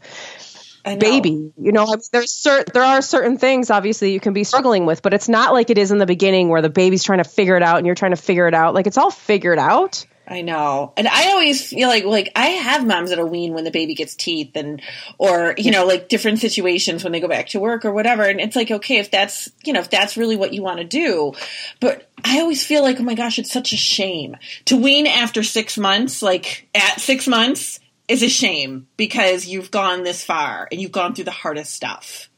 baby. 0.82 1.52
You 1.56 1.70
know, 1.70 1.84
I 1.84 1.90
mean, 1.90 2.00
there's 2.10 2.32
certain 2.32 2.72
there 2.74 2.82
are 2.82 3.02
certain 3.02 3.38
things 3.38 3.70
obviously 3.70 4.12
you 4.12 4.18
can 4.18 4.32
be 4.32 4.42
struggling 4.42 4.84
with, 4.84 5.00
but 5.00 5.14
it's 5.14 5.28
not 5.28 5.52
like 5.52 5.70
it 5.70 5.78
is 5.78 5.92
in 5.92 5.98
the 5.98 6.06
beginning 6.06 6.48
where 6.48 6.60
the 6.60 6.70
baby's 6.70 7.04
trying 7.04 7.22
to 7.22 7.28
figure 7.28 7.56
it 7.56 7.62
out 7.62 7.78
and 7.78 7.86
you're 7.86 7.94
trying 7.94 8.10
to 8.10 8.20
figure 8.20 8.48
it 8.48 8.54
out. 8.54 8.74
Like 8.74 8.88
it's 8.88 8.98
all 8.98 9.12
figured 9.12 9.60
out. 9.60 10.06
I 10.26 10.42
know. 10.42 10.92
And 10.96 11.08
I 11.08 11.32
always 11.32 11.66
feel 11.66 11.88
like 11.88 12.04
like 12.04 12.30
I 12.36 12.46
have 12.46 12.86
moms 12.86 13.10
that'll 13.10 13.28
wean 13.28 13.54
when 13.54 13.64
the 13.64 13.70
baby 13.70 13.94
gets 13.94 14.14
teeth 14.14 14.52
and 14.54 14.80
or, 15.18 15.54
you 15.58 15.70
know, 15.70 15.84
like 15.84 16.08
different 16.08 16.38
situations 16.38 17.02
when 17.02 17.12
they 17.12 17.20
go 17.20 17.28
back 17.28 17.48
to 17.48 17.60
work 17.60 17.84
or 17.84 17.92
whatever. 17.92 18.22
And 18.22 18.40
it's 18.40 18.54
like, 18.54 18.70
okay, 18.70 18.98
if 18.98 19.10
that's 19.10 19.50
you 19.64 19.72
know, 19.72 19.80
if 19.80 19.90
that's 19.90 20.16
really 20.16 20.36
what 20.36 20.52
you 20.52 20.62
want 20.62 20.78
to 20.78 20.84
do. 20.84 21.32
But 21.80 22.08
I 22.24 22.40
always 22.40 22.64
feel 22.64 22.82
like, 22.82 23.00
oh 23.00 23.04
my 23.04 23.14
gosh, 23.14 23.38
it's 23.38 23.52
such 23.52 23.72
a 23.72 23.76
shame. 23.76 24.36
To 24.66 24.76
wean 24.76 25.06
after 25.06 25.42
six 25.42 25.76
months, 25.76 26.22
like 26.22 26.68
at 26.74 27.00
six 27.00 27.26
months, 27.26 27.80
is 28.06 28.22
a 28.22 28.28
shame 28.28 28.86
because 28.96 29.46
you've 29.46 29.70
gone 29.70 30.04
this 30.04 30.24
far 30.24 30.68
and 30.70 30.80
you've 30.80 30.92
gone 30.92 31.14
through 31.14 31.24
the 31.24 31.30
hardest 31.30 31.72
stuff. 31.72 32.28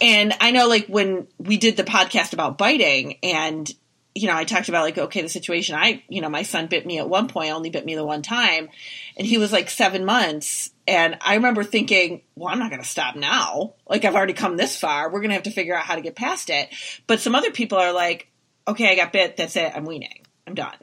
And 0.00 0.34
I 0.40 0.50
know 0.50 0.68
like 0.68 0.86
when 0.86 1.26
we 1.38 1.56
did 1.56 1.76
the 1.76 1.84
podcast 1.84 2.32
about 2.32 2.58
biting 2.58 3.18
and 3.22 3.72
you 4.14 4.28
know, 4.28 4.36
I 4.36 4.44
talked 4.44 4.68
about 4.68 4.84
like, 4.84 4.96
okay, 4.96 5.22
the 5.22 5.28
situation 5.28 5.74
I, 5.74 6.04
you 6.08 6.20
know, 6.20 6.28
my 6.28 6.42
son 6.42 6.68
bit 6.68 6.86
me 6.86 6.98
at 6.98 7.08
one 7.08 7.26
point, 7.26 7.52
only 7.52 7.70
bit 7.70 7.84
me 7.84 7.96
the 7.96 8.04
one 8.04 8.22
time, 8.22 8.68
and 9.16 9.26
he 9.26 9.38
was 9.38 9.52
like 9.52 9.68
seven 9.68 10.04
months. 10.04 10.70
And 10.86 11.18
I 11.20 11.34
remember 11.34 11.64
thinking, 11.64 12.22
well, 12.36 12.52
I'm 12.52 12.58
not 12.58 12.70
going 12.70 12.82
to 12.82 12.88
stop 12.88 13.16
now. 13.16 13.74
Like, 13.88 14.04
I've 14.04 14.14
already 14.14 14.34
come 14.34 14.56
this 14.56 14.78
far. 14.78 15.10
We're 15.10 15.20
going 15.20 15.30
to 15.30 15.34
have 15.34 15.44
to 15.44 15.50
figure 15.50 15.74
out 15.74 15.84
how 15.84 15.96
to 15.96 16.02
get 16.02 16.14
past 16.14 16.50
it. 16.50 16.68
But 17.06 17.20
some 17.20 17.34
other 17.34 17.50
people 17.50 17.78
are 17.78 17.92
like, 17.92 18.28
okay, 18.68 18.92
I 18.92 18.94
got 18.94 19.12
bit. 19.12 19.36
That's 19.36 19.56
it. 19.56 19.72
I'm 19.74 19.86
weaning. 19.86 20.26
I'm 20.46 20.54
done. 20.54 20.76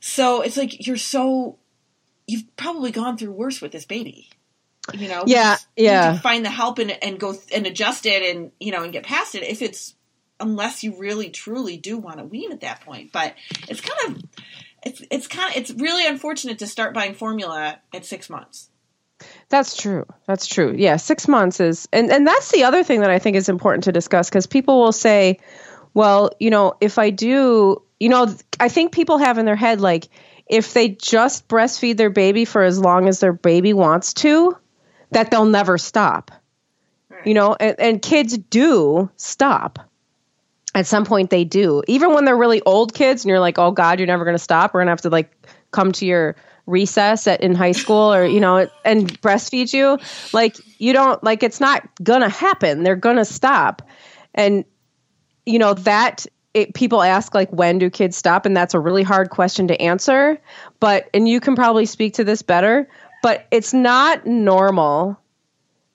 So 0.00 0.40
it's 0.40 0.56
like, 0.56 0.86
you're 0.86 0.96
so, 0.96 1.58
you've 2.26 2.56
probably 2.56 2.90
gone 2.90 3.18
through 3.18 3.32
worse 3.32 3.60
with 3.60 3.70
this 3.70 3.84
baby. 3.84 4.30
You 4.94 5.08
know? 5.08 5.24
Yeah. 5.26 5.58
Yeah. 5.76 6.18
find 6.18 6.44
the 6.44 6.50
help 6.50 6.78
and, 6.78 6.90
and 7.04 7.20
go 7.20 7.34
and 7.54 7.66
adjust 7.66 8.06
it 8.06 8.34
and, 8.34 8.50
you 8.58 8.72
know, 8.72 8.82
and 8.82 8.94
get 8.94 9.04
past 9.04 9.34
it. 9.34 9.42
If 9.42 9.60
it's 9.60 9.94
unless 10.40 10.84
you 10.84 10.98
really 10.98 11.30
truly 11.30 11.76
do 11.76 11.98
want 11.98 12.18
to 12.18 12.24
wean 12.24 12.52
at 12.52 12.60
that 12.60 12.80
point. 12.82 13.12
But 13.12 13.34
it's 13.68 13.80
kind 13.80 14.16
of 14.16 14.22
it's 14.82 15.02
it's 15.10 15.26
kind 15.26 15.50
of 15.50 15.56
it's 15.56 15.70
really 15.72 16.06
unfortunate 16.06 16.58
to 16.60 16.66
start 16.66 16.94
buying 16.94 17.14
formula 17.14 17.78
at 17.92 18.04
six 18.04 18.30
months. 18.30 18.68
That's 19.48 19.76
true. 19.76 20.06
That's 20.26 20.46
true. 20.46 20.74
Yeah, 20.76 20.96
six 20.96 21.26
months 21.26 21.60
is, 21.60 21.88
and 21.92 22.10
and 22.10 22.26
that's 22.26 22.52
the 22.52 22.64
other 22.64 22.84
thing 22.84 23.00
that 23.00 23.10
I 23.10 23.18
think 23.18 23.36
is 23.36 23.48
important 23.48 23.84
to 23.84 23.92
discuss 23.92 24.28
because 24.28 24.46
people 24.46 24.80
will 24.80 24.92
say, 24.92 25.40
well, 25.94 26.30
you 26.38 26.50
know, 26.50 26.74
if 26.80 26.98
I 26.98 27.10
do, 27.10 27.82
you 27.98 28.08
know, 28.08 28.34
I 28.60 28.68
think 28.68 28.92
people 28.92 29.18
have 29.18 29.38
in 29.38 29.46
their 29.46 29.56
head 29.56 29.80
like 29.80 30.08
if 30.46 30.74
they 30.74 30.90
just 30.90 31.48
breastfeed 31.48 31.96
their 31.96 32.10
baby 32.10 32.44
for 32.44 32.62
as 32.62 32.78
long 32.78 33.08
as 33.08 33.20
their 33.20 33.32
baby 33.32 33.72
wants 33.72 34.14
to, 34.14 34.56
that 35.10 35.30
they'll 35.30 35.46
never 35.46 35.78
stop. 35.78 36.30
Right. 37.08 37.26
You 37.26 37.34
know, 37.34 37.56
and, 37.58 37.80
and 37.80 38.02
kids 38.02 38.36
do 38.36 39.10
stop. 39.16 39.78
At 40.76 40.86
some 40.86 41.04
point, 41.04 41.30
they 41.30 41.42
do. 41.42 41.82
Even 41.88 42.14
when 42.14 42.24
they're 42.24 42.36
really 42.36 42.62
old 42.62 42.94
kids, 42.94 43.24
and 43.24 43.30
you're 43.30 43.40
like, 43.40 43.58
"Oh 43.58 43.72
God, 43.72 43.98
you're 43.98 44.06
never 44.06 44.24
going 44.24 44.36
to 44.36 44.42
stop." 44.42 44.72
We're 44.72 44.80
going 44.80 44.86
to 44.86 44.92
have 44.92 45.00
to 45.02 45.10
like 45.10 45.32
come 45.72 45.90
to 45.92 46.06
your 46.06 46.36
recess 46.66 47.26
at 47.26 47.40
in 47.40 47.54
high 47.54 47.72
school 47.72 48.12
or 48.12 48.24
you 48.24 48.40
know 48.40 48.68
and 48.84 49.20
breastfeed 49.20 49.72
you. 49.72 49.98
Like 50.32 50.56
you 50.78 50.92
don't 50.92 51.22
like 51.24 51.42
it's 51.42 51.60
not 51.60 51.88
gonna 52.02 52.28
happen. 52.28 52.82
They're 52.82 52.96
gonna 52.96 53.24
stop. 53.24 53.82
And 54.34 54.64
you 55.44 55.58
know 55.58 55.74
that 55.74 56.26
it, 56.54 56.74
people 56.74 57.02
ask 57.02 57.34
like 57.34 57.50
when 57.50 57.78
do 57.78 57.88
kids 57.88 58.16
stop? 58.16 58.46
And 58.46 58.56
that's 58.56 58.74
a 58.74 58.80
really 58.80 59.04
hard 59.04 59.30
question 59.30 59.68
to 59.68 59.80
answer. 59.80 60.40
But 60.80 61.08
and 61.14 61.28
you 61.28 61.40
can 61.40 61.54
probably 61.54 61.86
speak 61.86 62.14
to 62.14 62.24
this 62.24 62.42
better 62.42 62.88
but 63.22 63.46
it's 63.50 63.72
not 63.72 64.26
normal 64.26 65.18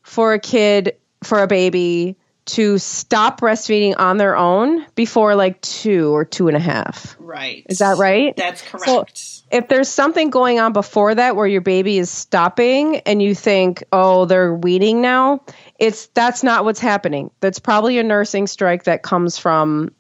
for 0.03 0.33
a 0.33 0.39
kid 0.39 0.95
for 1.23 1.41
a 1.41 1.47
baby 1.47 2.17
to 2.51 2.77
stop 2.77 3.39
breastfeeding 3.39 3.96
on 3.98 4.17
their 4.17 4.36
own 4.36 4.86
before 4.96 5.36
like 5.36 5.62
two 5.62 6.13
or 6.13 6.25
two 6.25 6.50
and 6.50 6.58
a 6.58 6.60
half. 6.60 7.15
Right. 7.20 7.65
Is 7.70 7.77
that 7.77 7.98
right? 7.98 8.36
That's 8.36 8.62
correct. 8.62 8.86
So 8.86 9.05
if 9.51 9.70
there's 9.70 9.88
something 9.88 10.29
going 10.29 10.60
on 10.60 10.74
before 10.74 11.15
that 11.15 11.38
where 11.38 11.48
your 11.48 11.62
baby 11.62 11.98
is 11.98 12.10
stopping 12.10 12.98
and 13.00 13.22
you 13.22 13.34
think, 13.34 13.84
oh, 13.93 14.25
they're 14.25 14.53
weaning 14.53 15.01
now, 15.01 15.46
it's 15.79 16.08
that's 16.08 16.43
not 16.43 16.65
what's 16.65 16.79
happening. 16.79 17.31
That's 17.39 17.60
probably 17.60 18.00
a 18.00 18.03
nursing 18.03 18.48
strike 18.48 18.84
that 18.84 19.01
comes 19.01 19.38
from 19.38 19.93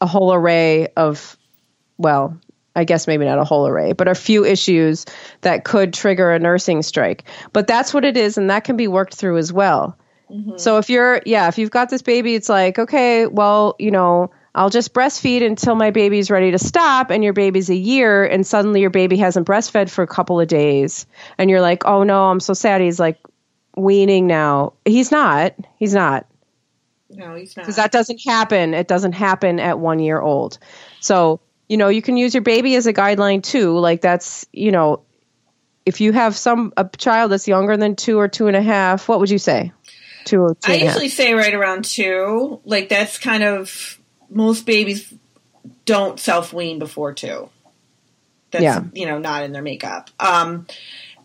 a 0.00 0.06
whole 0.06 0.32
array 0.32 0.88
of, 0.96 1.36
well, 1.98 2.38
I 2.74 2.84
guess 2.84 3.06
maybe 3.06 3.26
not 3.26 3.38
a 3.38 3.44
whole 3.44 3.66
array, 3.66 3.92
but 3.92 4.08
a 4.08 4.14
few 4.14 4.44
issues 4.44 5.04
that 5.42 5.64
could 5.64 5.92
trigger 5.92 6.30
a 6.32 6.38
nursing 6.38 6.82
strike. 6.82 7.24
But 7.52 7.66
that's 7.66 7.92
what 7.92 8.04
it 8.04 8.16
is, 8.16 8.38
and 8.38 8.50
that 8.50 8.64
can 8.64 8.76
be 8.76 8.88
worked 8.88 9.14
through 9.14 9.38
as 9.38 9.52
well. 9.52 9.96
Mm-hmm. 10.30 10.58
So 10.58 10.78
if 10.78 10.90
you're, 10.90 11.22
yeah, 11.24 11.48
if 11.48 11.58
you've 11.58 11.70
got 11.70 11.88
this 11.88 12.02
baby, 12.02 12.34
it's 12.34 12.48
like, 12.48 12.78
okay, 12.78 13.26
well, 13.26 13.76
you 13.78 13.90
know, 13.90 14.30
I'll 14.54 14.70
just 14.70 14.94
breastfeed 14.94 15.44
until 15.44 15.74
my 15.74 15.90
baby's 15.90 16.30
ready 16.30 16.50
to 16.50 16.58
stop, 16.58 17.10
and 17.10 17.22
your 17.22 17.34
baby's 17.34 17.68
a 17.68 17.76
year, 17.76 18.24
and 18.24 18.46
suddenly 18.46 18.80
your 18.80 18.90
baby 18.90 19.18
hasn't 19.18 19.46
breastfed 19.46 19.90
for 19.90 20.02
a 20.02 20.06
couple 20.06 20.40
of 20.40 20.48
days, 20.48 21.06
and 21.36 21.50
you're 21.50 21.60
like, 21.60 21.84
oh 21.84 22.04
no, 22.04 22.24
I'm 22.24 22.40
so 22.40 22.54
sad. 22.54 22.80
He's 22.80 22.98
like 22.98 23.18
weaning 23.76 24.26
now. 24.26 24.72
He's 24.86 25.10
not. 25.10 25.54
He's 25.76 25.92
not. 25.94 26.26
No, 27.10 27.34
he's 27.34 27.56
not. 27.56 27.62
Because 27.62 27.76
that 27.76 27.92
doesn't 27.92 28.22
happen. 28.24 28.72
It 28.72 28.88
doesn't 28.88 29.12
happen 29.12 29.60
at 29.60 29.78
one 29.78 30.00
year 30.00 30.20
old. 30.20 30.58
So, 31.00 31.40
you 31.68 31.76
know, 31.76 31.88
you 31.88 32.02
can 32.02 32.16
use 32.16 32.34
your 32.34 32.42
baby 32.42 32.74
as 32.76 32.86
a 32.86 32.92
guideline 32.92 33.42
too. 33.42 33.78
Like 33.78 34.00
that's, 34.00 34.46
you 34.52 34.72
know, 34.72 35.02
if 35.84 36.00
you 36.00 36.12
have 36.12 36.34
some 36.34 36.72
a 36.76 36.88
child 36.96 37.30
that's 37.30 37.46
younger 37.46 37.76
than 37.76 37.94
two 37.94 38.18
or 38.18 38.28
two 38.28 38.48
and 38.48 38.56
a 38.56 38.62
half, 38.62 39.08
what 39.08 39.20
would 39.20 39.30
you 39.30 39.38
say? 39.38 39.72
Two 40.26 40.40
or 40.40 40.54
two. 40.56 40.72
I 40.72 40.74
usually 40.74 41.08
say 41.08 41.32
right 41.34 41.54
around 41.54 41.84
two. 41.84 42.60
Like 42.64 42.88
that's 42.88 43.16
kind 43.16 43.44
of 43.44 43.98
most 44.28 44.66
babies 44.66 45.14
don't 45.84 46.18
self 46.18 46.52
wean 46.52 46.78
before 46.78 47.14
two. 47.14 47.48
That's 48.50 48.62
yeah. 48.62 48.82
you 48.92 49.06
know 49.06 49.18
not 49.18 49.44
in 49.44 49.52
their 49.52 49.62
makeup. 49.62 50.10
Um, 50.18 50.66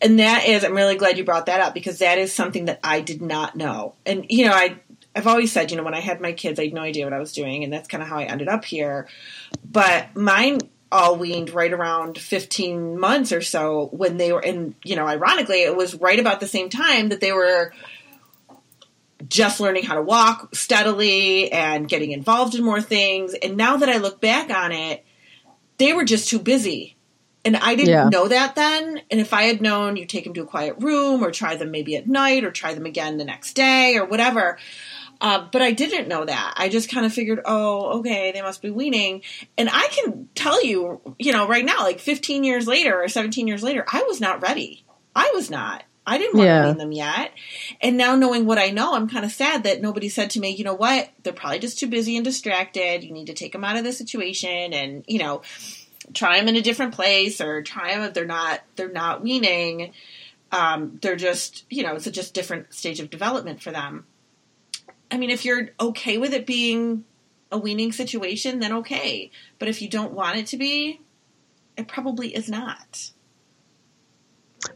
and 0.02 0.20
that 0.20 0.46
is 0.46 0.64
I'm 0.64 0.76
really 0.76 0.98
glad 0.98 1.18
you 1.18 1.24
brought 1.24 1.48
that 1.48 1.62
up 1.62 1.74
because 1.74 2.00
that 2.00 2.20
is 2.20 2.32
something 2.32 2.66
that 2.66 2.80
I 2.84 3.02
did 3.02 3.24
not 3.24 3.56
know. 3.56 3.96
And 4.06 4.28
you 4.30 4.46
know 4.46 4.54
I 4.54 4.78
I've 5.16 5.28
always 5.28 5.52
said, 5.52 5.72
you 5.72 5.78
know, 5.78 5.84
when 5.84 5.96
I 5.96 6.00
had 6.00 6.22
my 6.22 6.32
kids, 6.32 6.60
I 6.60 6.66
had 6.66 6.74
no 6.74 6.82
idea 6.82 7.06
what 7.06 7.14
I 7.14 7.20
was 7.20 7.34
doing, 7.34 7.64
and 7.64 7.74
that's 7.74 7.88
kind 7.88 8.02
of 8.02 8.08
how 8.08 8.20
I 8.20 8.24
ended 8.24 8.48
up 8.48 8.64
here. 8.64 9.08
But 9.70 10.16
mine 10.16 10.60
all 10.92 11.18
weaned 11.18 11.50
right 11.50 11.72
around 11.72 12.18
15 12.18 13.00
months 13.00 13.32
or 13.32 13.42
so 13.42 13.90
when 13.92 14.18
they 14.18 14.32
were, 14.32 14.44
and, 14.44 14.76
you 14.84 14.96
know, 14.96 15.08
ironically, 15.08 15.64
it 15.64 15.76
was 15.76 15.96
right 15.96 16.20
about 16.20 16.40
the 16.40 16.48
same 16.48 16.70
time 16.70 17.10
that 17.10 17.22
they 17.22 17.32
were 17.32 17.74
just 19.32 19.62
learning 19.62 19.84
how 19.84 19.96
to 19.96 20.02
walk 20.02 20.54
steadily 20.54 21.52
and 21.52 21.88
getting 21.88 22.12
involved 22.12 22.54
in 22.54 22.64
more 22.64 22.82
things. 22.82 23.34
And 23.34 23.56
now 23.56 23.78
that 23.78 23.88
I 23.88 23.98
look 23.98 24.20
back 24.20 24.52
on 24.52 24.74
it, 24.74 25.06
they 25.78 25.94
were 25.94 26.04
just 26.04 26.30
too 26.30 26.38
busy. 26.38 26.98
And 27.46 27.56
I 27.56 27.76
didn't 27.76 27.90
yeah. 27.90 28.10
know 28.10 28.28
that 28.28 28.56
then. 28.56 29.02
And 29.10 29.20
if 29.22 29.34
I 29.34 29.44
had 29.44 29.62
known 29.62 29.96
you 29.96 30.06
take 30.06 30.26
them 30.26 30.34
to 30.34 30.42
a 30.42 30.46
quiet 30.46 30.76
room 30.80 31.24
or 31.24 31.32
try 31.32 31.56
them 31.56 31.72
maybe 31.72 31.96
at 31.96 32.08
night 32.08 32.44
or 32.44 32.52
try 32.52 32.74
them 32.74 32.86
again 32.86 33.18
the 33.18 33.24
next 33.24 33.54
day 33.54 33.98
or 33.98 34.06
whatever, 34.06 34.60
uh, 35.22 35.48
but 35.50 35.62
I 35.62 35.72
didn't 35.72 36.10
know 36.10 36.26
that. 36.26 36.54
I 36.58 36.68
just 36.68 36.92
kind 36.92 37.06
of 37.06 37.14
figured, 37.14 37.40
oh, 37.46 38.00
okay, 38.00 38.34
they 38.34 38.42
must 38.42 38.62
be 38.62 38.70
weaning. 38.70 39.22
And 39.58 39.70
I 39.72 39.88
can 39.88 40.28
tell 40.36 40.64
you, 40.64 41.16
you 41.18 41.32
know, 41.32 41.48
right 41.48 41.66
now, 41.66 41.80
like 41.80 42.00
15 42.00 42.44
years 42.44 42.68
later 42.68 43.02
or 43.02 43.08
17 43.08 43.48
years 43.48 43.64
later, 43.64 43.86
I 43.92 44.04
was 44.04 44.20
not 44.20 44.42
ready. 44.42 44.84
I 45.16 45.32
was 45.34 45.50
not. 45.50 45.84
I 46.06 46.18
didn't 46.18 46.38
want 46.38 46.48
yeah. 46.48 46.62
to 46.62 46.68
wean 46.70 46.78
them 46.78 46.92
yet. 46.92 47.32
And 47.80 47.96
now 47.96 48.16
knowing 48.16 48.46
what 48.46 48.58
I 48.58 48.72
know, 48.72 48.96
I'm 48.96 49.08
kind 49.08 49.24
of 49.24 49.32
sad 49.32 49.64
that 49.64 49.82
nobody 49.82 50.10
said 50.10 50.32
to 50.32 50.40
me, 50.40 50.50
you 50.50 50.64
know 50.64 50.74
what, 50.74 51.10
they're 51.22 51.34
probably 51.34 51.60
just 51.60 51.80
too 51.80 51.88
busy 51.88 52.16
and 52.16 52.26
distracted. 52.26 53.04
You 53.04 53.12
need 53.12 53.28
to 53.28 53.34
take 53.34 53.52
them 53.52 53.64
out 53.64 53.78
of 53.78 53.84
the 53.84 53.94
situation 53.94 54.74
and, 54.74 55.04
you 55.08 55.20
know, 55.20 55.44
try 56.14 56.40
them 56.40 56.48
in 56.48 56.56
a 56.56 56.62
different 56.62 56.96
place 56.96 57.40
or 57.40 57.62
try 57.62 57.94
them 57.94 58.04
if 58.04 58.14
they're 58.14 58.26
not, 58.26 58.62
they're 58.76 58.92
not 58.92 59.22
weaning. 59.22 59.94
Um, 60.52 60.98
they're 61.02 61.16
just, 61.16 61.66
you 61.70 61.84
know, 61.84 61.96
it's 61.96 62.08
a 62.08 62.12
just 62.12 62.34
different 62.34 62.74
stage 62.74 63.00
of 63.00 63.10
development 63.10 63.62
for 63.62 63.72
them. 63.72 64.06
I 65.12 65.18
mean, 65.18 65.30
if 65.30 65.46
you're 65.46 65.70
okay 65.80 66.18
with 66.18 66.34
it 66.34 66.46
being 66.48 67.06
a 67.52 67.58
weaning 67.58 67.92
situation, 67.92 68.60
then 68.60 68.74
okay. 68.74 69.30
But 69.60 69.68
if 69.68 69.82
you 69.82 69.90
don't 69.90 70.14
want 70.14 70.38
it 70.38 70.48
to 70.48 70.58
be, 70.58 71.02
it 71.78 71.88
probably 71.88 72.36
is 72.36 72.50
not. 72.50 73.12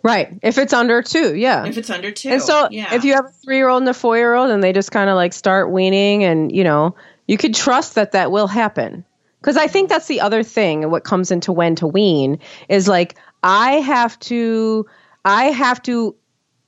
Right. 0.03 0.37
If 0.41 0.57
it's 0.57 0.73
under 0.73 1.01
two, 1.01 1.35
yeah. 1.35 1.65
If 1.65 1.77
it's 1.77 1.89
under 1.89 2.11
two. 2.11 2.29
And 2.29 2.41
so 2.41 2.67
yeah. 2.71 2.93
if 2.93 3.03
you 3.03 3.13
have 3.13 3.25
a 3.25 3.29
three 3.29 3.57
year 3.57 3.69
old 3.69 3.81
and 3.81 3.89
a 3.89 3.93
four 3.93 4.17
year 4.17 4.33
old 4.33 4.49
and 4.49 4.63
they 4.63 4.73
just 4.73 4.91
kind 4.91 5.09
of 5.09 5.15
like 5.15 5.33
start 5.33 5.71
weaning 5.71 6.23
and, 6.23 6.55
you 6.55 6.63
know, 6.63 6.95
you 7.27 7.37
could 7.37 7.55
trust 7.55 7.95
that 7.95 8.13
that 8.13 8.31
will 8.31 8.47
happen. 8.47 9.05
Because 9.41 9.57
I 9.57 9.67
think 9.67 9.89
that's 9.89 10.07
the 10.07 10.21
other 10.21 10.41
thing, 10.41 10.81
and 10.81 10.91
what 10.91 11.03
comes 11.03 11.29
into 11.29 11.51
when 11.51 11.75
to 11.75 11.85
wean 11.85 12.39
is 12.67 12.87
like, 12.87 13.15
I 13.43 13.73
have 13.73 14.17
to, 14.21 14.87
I 15.23 15.45
have 15.45 15.83
to 15.83 16.15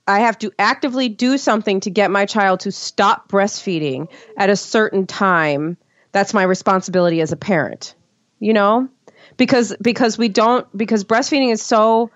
I 0.08 0.20
have 0.20 0.38
to 0.40 0.52
actively 0.58 1.10
do 1.10 1.38
something 1.38 1.80
to 1.82 1.90
get 1.90 2.12
my 2.12 2.26
child 2.26 2.62
to 2.62 2.72
stop 2.72 3.30
breastfeeding 3.30 4.08
at 4.38 4.50
a 4.50 4.56
certain 4.56 5.08
time. 5.08 5.78
That's 6.12 6.34
my 6.34 6.44
responsibility 6.44 7.20
as 7.20 7.32
a 7.32 7.36
parent. 7.36 7.96
You 8.40 8.54
know? 8.54 8.90
Because 9.38 9.76
because 9.82 10.18
we 10.18 10.30
don't 10.30 10.66
because 10.78 11.04
breastfeeding 11.04 11.52
is 11.52 11.62
so 11.64 12.12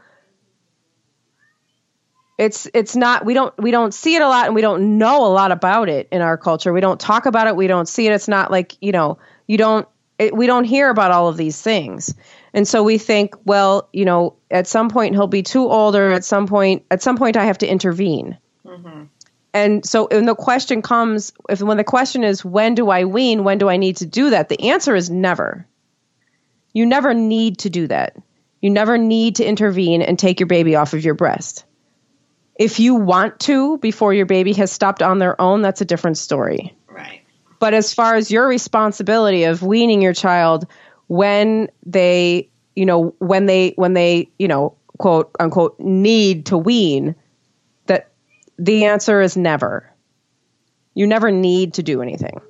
it's 2.42 2.68
it's 2.74 2.96
not 2.96 3.24
we 3.24 3.36
don't 3.36 3.56
we 3.60 3.70
don't 3.70 3.94
see 3.94 4.16
it 4.16 4.22
a 4.24 4.28
lot 4.28 4.48
and 4.48 4.56
we 4.56 4.62
don't 4.62 4.98
know 4.98 5.28
a 5.28 5.30
lot 5.30 5.52
about 5.52 5.90
it 5.90 6.08
in 6.12 6.24
our 6.24 6.38
culture. 6.38 6.74
We 6.74 6.82
don't 6.82 7.00
talk 7.00 7.28
about 7.28 7.46
it, 7.46 7.56
we 7.56 7.68
don't 7.68 7.88
see 7.88 8.08
it. 8.08 8.14
It's 8.14 8.28
not 8.28 8.50
like, 8.50 8.76
you 8.82 8.92
know, 8.92 9.20
you 9.46 9.60
don't 9.60 9.88
it, 10.18 10.36
we 10.36 10.48
don't 10.48 10.64
hear 10.64 10.90
about 10.90 11.12
all 11.12 11.28
of 11.28 11.38
these 11.38 11.62
things. 11.62 12.16
And 12.52 12.68
so 12.68 12.82
we 12.82 12.98
think, 12.98 13.36
well, 13.46 13.90
you 13.94 14.06
know, 14.06 14.38
at 14.50 14.66
some 14.66 14.90
point 14.90 15.14
he'll 15.14 15.28
be 15.28 15.44
too 15.44 15.70
old, 15.70 15.96
or 15.96 16.12
at 16.12 16.26
some 16.26 16.48
point, 16.48 16.84
at 16.90 17.04
some 17.04 17.16
point 17.16 17.38
I 17.38 17.46
have 17.46 17.60
to 17.60 17.68
intervene. 17.68 18.40
Mm-hmm. 18.66 19.04
And 19.54 19.86
so 19.86 20.08
when 20.10 20.26
the 20.26 20.34
question 20.34 20.82
comes, 20.82 21.34
if 21.48 21.62
when 21.62 21.78
the 21.78 21.84
question 21.84 22.24
is, 22.24 22.44
when 22.44 22.74
do 22.74 22.90
I 22.90 23.06
wean? 23.06 23.44
When 23.44 23.60
do 23.60 23.70
I 23.70 23.78
need 23.78 23.98
to 23.98 24.08
do 24.08 24.32
that? 24.32 24.50
The 24.50 24.72
answer 24.72 24.96
is 24.96 25.12
never. 25.12 25.68
You 26.74 26.88
never 26.88 27.14
need 27.14 27.60
to 27.60 27.70
do 27.70 27.86
that. 27.88 28.16
You 28.62 28.72
never 28.72 28.98
need 28.98 29.36
to 29.36 29.46
intervene 29.46 30.02
and 30.02 30.18
take 30.18 30.40
your 30.40 30.48
baby 30.48 30.76
off 30.76 30.94
of 30.94 31.04
your 31.04 31.16
breast. 31.16 31.66
If 32.62 32.80
you 32.80 32.94
want 32.94 33.40
to 33.40 33.80
before 33.80 34.14
your 34.14 34.28
baby 34.28 34.54
has 34.54 34.72
stopped 34.72 35.02
on 35.02 35.18
their 35.18 35.40
own, 35.42 35.64
that's 35.64 35.82
a 35.82 35.86
different 35.86 36.20
story. 36.20 36.78
Right. 36.88 37.24
But 37.58 37.74
as 37.74 37.92
far 37.92 38.14
as 38.14 38.30
your 38.30 38.48
responsibility 38.48 39.46
of 39.46 39.64
weaning 39.64 40.00
your 40.00 40.14
child 40.14 40.68
when 41.08 41.70
they, 41.88 42.52
you 42.76 42.86
know, 42.86 43.16
when 43.18 43.48
they, 43.48 43.74
when 43.78 43.94
they, 43.94 44.30
you 44.38 44.48
know, 44.48 44.78
quote 45.00 45.32
unquote, 45.40 45.80
need 45.80 46.46
to 46.46 46.58
wean, 46.58 47.16
that 47.88 48.12
the 48.60 48.86
answer 48.86 49.22
is 49.22 49.36
never. 49.36 49.92
You 50.94 51.08
never 51.08 51.32
need 51.32 51.74
to 51.74 51.84
do 51.84 52.04
anything 52.04 52.42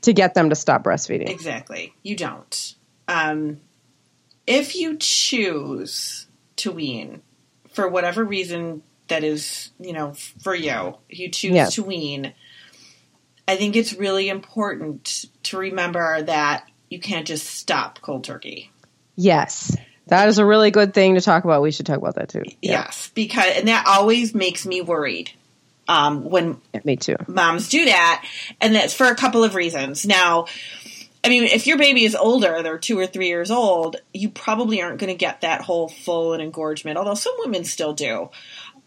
to 0.00 0.14
get 0.14 0.32
them 0.32 0.48
to 0.48 0.54
stop 0.54 0.82
breastfeeding. 0.82 1.28
Exactly. 1.28 1.92
You 2.02 2.16
don't. 2.16 2.74
Um, 3.06 3.60
if 4.46 4.74
you 4.74 4.96
choose 4.96 6.26
to 6.56 6.72
wean 6.72 7.20
for 7.72 7.88
whatever 7.88 8.24
reason 8.24 8.82
that 9.08 9.24
is, 9.24 9.70
you 9.78 9.92
know, 9.92 10.14
for 10.40 10.54
you, 10.54 10.96
you 11.08 11.28
choose 11.28 11.54
yes. 11.54 11.74
to 11.74 11.82
wean, 11.82 12.32
I 13.46 13.56
think 13.56 13.76
it's 13.76 13.92
really 13.94 14.28
important 14.28 15.26
to 15.44 15.58
remember 15.58 16.22
that 16.22 16.66
you 16.88 17.00
can't 17.00 17.26
just 17.26 17.46
stop 17.46 18.00
cold 18.00 18.24
turkey. 18.24 18.70
Yes. 19.16 19.76
That's 20.06 20.38
a 20.38 20.44
really 20.44 20.70
good 20.70 20.94
thing 20.94 21.14
to 21.14 21.20
talk 21.20 21.44
about. 21.44 21.62
We 21.62 21.70
should 21.70 21.86
talk 21.86 21.98
about 21.98 22.16
that 22.16 22.28
too. 22.28 22.42
Yeah. 22.60 22.72
Yes, 22.72 23.10
because 23.14 23.56
and 23.56 23.68
that 23.68 23.86
always 23.86 24.34
makes 24.34 24.66
me 24.66 24.80
worried 24.80 25.30
um, 25.88 26.24
when 26.24 26.60
yeah, 26.74 26.80
me 26.84 26.96
too. 26.96 27.16
moms 27.28 27.68
do 27.68 27.84
that, 27.84 28.24
and 28.60 28.74
that's 28.74 28.94
for 28.94 29.06
a 29.06 29.14
couple 29.14 29.44
of 29.44 29.54
reasons. 29.54 30.04
Now, 30.04 30.46
I 31.24 31.28
mean, 31.28 31.44
if 31.44 31.66
your 31.66 31.78
baby 31.78 32.04
is 32.04 32.16
older, 32.16 32.62
they're 32.62 32.78
two 32.78 32.98
or 32.98 33.06
three 33.06 33.28
years 33.28 33.50
old, 33.50 33.96
you 34.12 34.28
probably 34.28 34.82
aren't 34.82 34.98
going 34.98 35.12
to 35.12 35.16
get 35.16 35.42
that 35.42 35.60
whole 35.60 35.88
full 35.88 36.32
and 36.32 36.42
engorgement. 36.42 36.98
Although 36.98 37.14
some 37.14 37.34
women 37.38 37.64
still 37.64 37.92
do, 37.92 38.30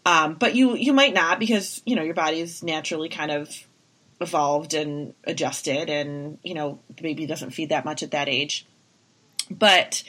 um, 0.04 0.34
but 0.34 0.54
you 0.54 0.76
you 0.76 0.92
might 0.92 1.14
not 1.14 1.38
because 1.38 1.82
you 1.86 1.96
know 1.96 2.02
your 2.02 2.14
body 2.14 2.40
is 2.40 2.62
naturally 2.62 3.08
kind 3.08 3.30
of 3.30 3.66
evolved 4.20 4.74
and 4.74 5.14
adjusted, 5.24 5.88
and 5.88 6.38
you 6.42 6.54
know 6.54 6.78
the 6.94 7.02
baby 7.02 7.26
doesn't 7.26 7.52
feed 7.52 7.70
that 7.70 7.86
much 7.86 8.02
at 8.02 8.10
that 8.10 8.28
age, 8.28 8.66
but 9.50 10.02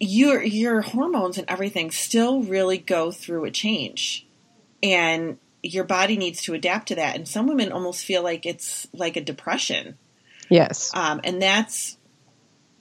your 0.00 0.42
your 0.42 0.80
hormones 0.80 1.36
and 1.36 1.48
everything 1.48 1.90
still 1.90 2.42
really 2.42 2.78
go 2.78 3.10
through 3.10 3.44
a 3.44 3.50
change 3.50 4.26
and 4.82 5.38
your 5.62 5.84
body 5.84 6.16
needs 6.16 6.42
to 6.42 6.54
adapt 6.54 6.88
to 6.88 6.96
that. 6.96 7.14
And 7.14 7.28
some 7.28 7.46
women 7.46 7.70
almost 7.70 8.04
feel 8.04 8.22
like 8.22 8.44
it's 8.44 8.88
like 8.92 9.16
a 9.16 9.20
depression 9.20 9.96
yes 10.52 10.90
um, 10.94 11.20
and 11.24 11.40
that's 11.40 11.96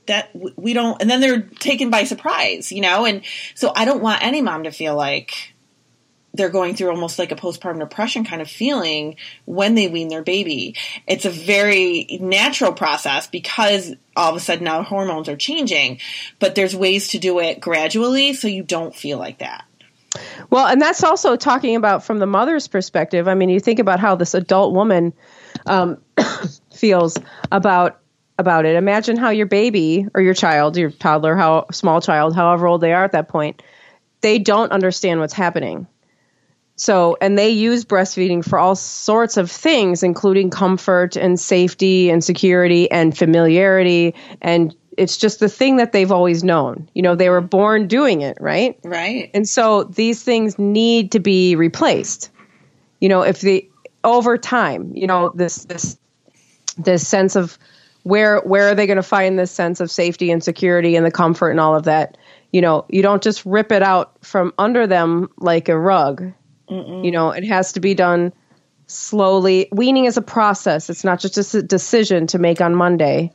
that 0.08 0.30
we 0.58 0.74
don't 0.74 1.02
and 1.02 1.10
then 1.10 1.22
they're 1.22 1.42
taken 1.42 1.90
by 1.90 2.04
surprise 2.04 2.72
you 2.72 2.82
know 2.82 3.06
and 3.06 3.22
so 3.56 3.72
i 3.76 3.86
don't 3.86 4.02
want 4.02 4.24
any 4.24 4.42
mom 4.42 4.64
to 4.64 4.72
feel 4.72 4.96
like 4.96 5.54
they're 6.34 6.50
going 6.50 6.76
through 6.76 6.90
almost 6.90 7.20
like 7.20 7.32
a 7.32 7.36
postpartum 7.36 7.80
depression 7.80 8.24
kind 8.24 8.42
of 8.42 8.50
feeling 8.50 9.16
when 9.46 9.76
they 9.76 9.88
wean 9.88 10.08
their 10.08 10.24
baby. 10.24 10.76
It's 11.08 11.26
a 11.26 11.30
very 11.30 12.20
natural 12.22 12.72
process 12.74 13.28
because 13.28 13.94
all 14.16 14.32
of 14.32 14.38
a 14.38 14.40
sudden 14.40 14.64
now 14.64 14.84
hormones 14.84 15.28
are 15.28 15.36
changing, 15.36 16.00
but 16.40 16.56
there's 16.56 16.76
ways 16.76 17.10
to 17.10 17.20
do 17.20 17.40
it 17.40 17.60
gradually 17.60 18.34
so 18.34 18.48
you 18.48 18.64
don't 18.64 18.96
feel 18.96 19.18
like 19.18 19.40
that. 19.40 19.66
Well, 20.50 20.68
and 20.68 20.82
that's 20.82 21.04
also 21.04 21.38
talking 21.38 21.76
about 21.76 22.04
from 22.04 22.20
the 22.20 22.26
mother's 22.26 22.68
perspective. 22.68 23.28
I 23.28 23.36
mean, 23.36 23.50
you 23.50 23.60
think 23.60 23.80
about 23.80 24.00
how 24.00 24.16
this 24.16 24.34
adult 24.34 24.74
woman 24.74 25.14
um, 25.66 26.02
feels 26.82 27.18
about 27.52 28.00
about 28.38 28.66
it. 28.66 28.76
Imagine 28.76 29.18
how 29.18 29.30
your 29.30 29.46
baby 29.46 30.08
or 30.16 30.22
your 30.22 30.34
child, 30.34 30.76
your 30.76 30.90
toddler, 30.90 31.36
how 31.36 31.68
small 31.72 32.02
child, 32.02 32.36
however 32.36 32.66
old 32.66 32.82
they 32.82 32.92
are 32.92 33.04
at 33.04 33.12
that 33.12 33.28
point, 33.28 33.62
they 34.22 34.40
don't 34.40 34.72
understand 34.72 35.20
what's 35.20 35.34
happening 35.34 35.86
so, 36.82 37.16
and 37.22 37.38
they 37.38 37.50
use 37.50 37.86
breastfeeding 37.86 38.44
for 38.44 38.58
all 38.58 38.76
sorts 38.76 39.38
of 39.38 39.52
things, 39.52 40.02
including 40.02 40.50
comfort 40.50 41.16
and 41.16 41.40
safety 41.40 42.10
and 42.10 42.24
security 42.24 42.90
and 42.90 43.16
familiarity. 43.16 44.16
And 44.42 44.76
it's 44.98 45.18
just 45.18 45.40
the 45.40 45.48
thing 45.48 45.76
that 45.76 45.92
they've 45.92 46.12
always 46.12 46.44
known. 46.44 46.90
You 46.96 47.04
know, 47.04 47.14
they 47.14 47.30
were 47.30 47.40
born 47.40 47.88
doing 47.88 48.22
it, 48.22 48.38
right? 48.42 48.80
Right. 48.84 49.30
And 49.36 49.48
so 49.48 49.84
these 49.84 50.24
things 50.24 50.58
need 50.58 51.12
to 51.12 51.20
be 51.20 51.56
replaced. 51.56 52.32
You 53.00 53.10
know, 53.10 53.22
if 53.22 53.42
the 53.42 53.70
over 54.04 54.40
time, 54.40 54.92
you 54.96 55.06
know, 55.06 55.32
this 55.36 55.66
this 55.66 56.00
this 56.84 57.08
sense 57.08 57.36
of 57.36 57.58
where 58.04 58.40
where 58.40 58.70
are 58.70 58.76
they 58.76 58.88
going 58.88 58.98
to 58.98 59.04
find 59.04 59.38
this 59.38 59.52
sense 59.52 59.80
of 59.80 59.92
safety 59.92 60.32
and 60.32 60.44
security 60.44 60.96
and 60.96 61.06
the 61.06 61.12
comfort 61.12 61.52
and 61.52 61.60
all 61.60 61.76
of 61.76 61.84
that? 61.84 62.18
You 62.52 62.62
know, 62.62 62.86
you 62.90 63.02
don't 63.02 63.24
just 63.24 63.46
rip 63.46 63.72
it 63.72 63.82
out 63.82 64.26
from 64.26 64.54
under 64.58 64.88
them 64.88 65.30
like 65.38 65.70
a 65.70 65.78
rug 65.78 66.34
Mm-mm. 66.72 67.04
You 67.04 67.12
know, 67.12 67.32
it 67.32 67.44
has 67.44 67.74
to 67.74 67.82
be 67.82 67.94
done 67.94 68.32
slowly. 68.88 69.68
Weaning 69.72 70.06
is 70.06 70.18
a 70.18 70.22
process. 70.22 70.90
It's 70.90 71.04
not 71.04 71.20
just 71.20 71.54
a 71.54 71.62
decision 71.62 72.28
to 72.28 72.40
make 72.40 72.62
on 72.62 72.74
Monday. 72.74 73.34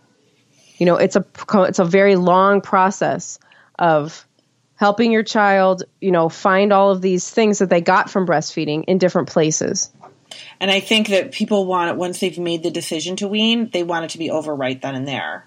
You 0.78 0.86
know, 0.86 0.96
it's 0.96 1.16
a 1.16 1.24
it's 1.64 1.78
a 1.78 1.84
very 1.84 2.16
long 2.16 2.62
process 2.62 3.38
of 3.78 4.26
helping 4.74 5.12
your 5.12 5.22
child, 5.22 5.82
you 6.00 6.10
know, 6.10 6.28
find 6.28 6.72
all 6.72 6.90
of 6.90 7.02
these 7.02 7.28
things 7.28 7.58
that 7.58 7.70
they 7.70 7.80
got 7.80 8.10
from 8.10 8.26
breastfeeding 8.26 8.84
in 8.86 8.98
different 8.98 9.28
places. 9.28 9.90
And 10.60 10.70
I 10.70 10.80
think 10.80 11.08
that 11.08 11.32
people 11.32 11.66
want 11.66 11.90
it 11.90 11.96
once 11.96 12.20
they've 12.20 12.38
made 12.38 12.62
the 12.62 12.70
decision 12.70 13.16
to 13.16 13.28
wean, 13.28 13.70
they 13.70 13.82
want 13.82 14.06
it 14.06 14.10
to 14.12 14.18
be 14.18 14.30
over 14.30 14.54
right 14.54 14.80
then 14.80 14.94
and 14.94 15.06
there. 15.06 15.46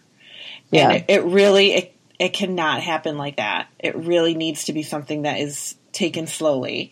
Yeah. 0.71 0.89
And 0.89 0.97
it, 0.97 1.05
it 1.07 1.23
really 1.23 1.73
it, 1.73 1.95
it 2.19 2.33
cannot 2.33 2.81
happen 2.81 3.17
like 3.17 3.37
that. 3.37 3.67
It 3.79 3.95
really 3.95 4.35
needs 4.35 4.65
to 4.65 4.73
be 4.73 4.83
something 4.83 5.23
that 5.23 5.39
is 5.39 5.75
taken 5.91 6.27
slowly. 6.27 6.91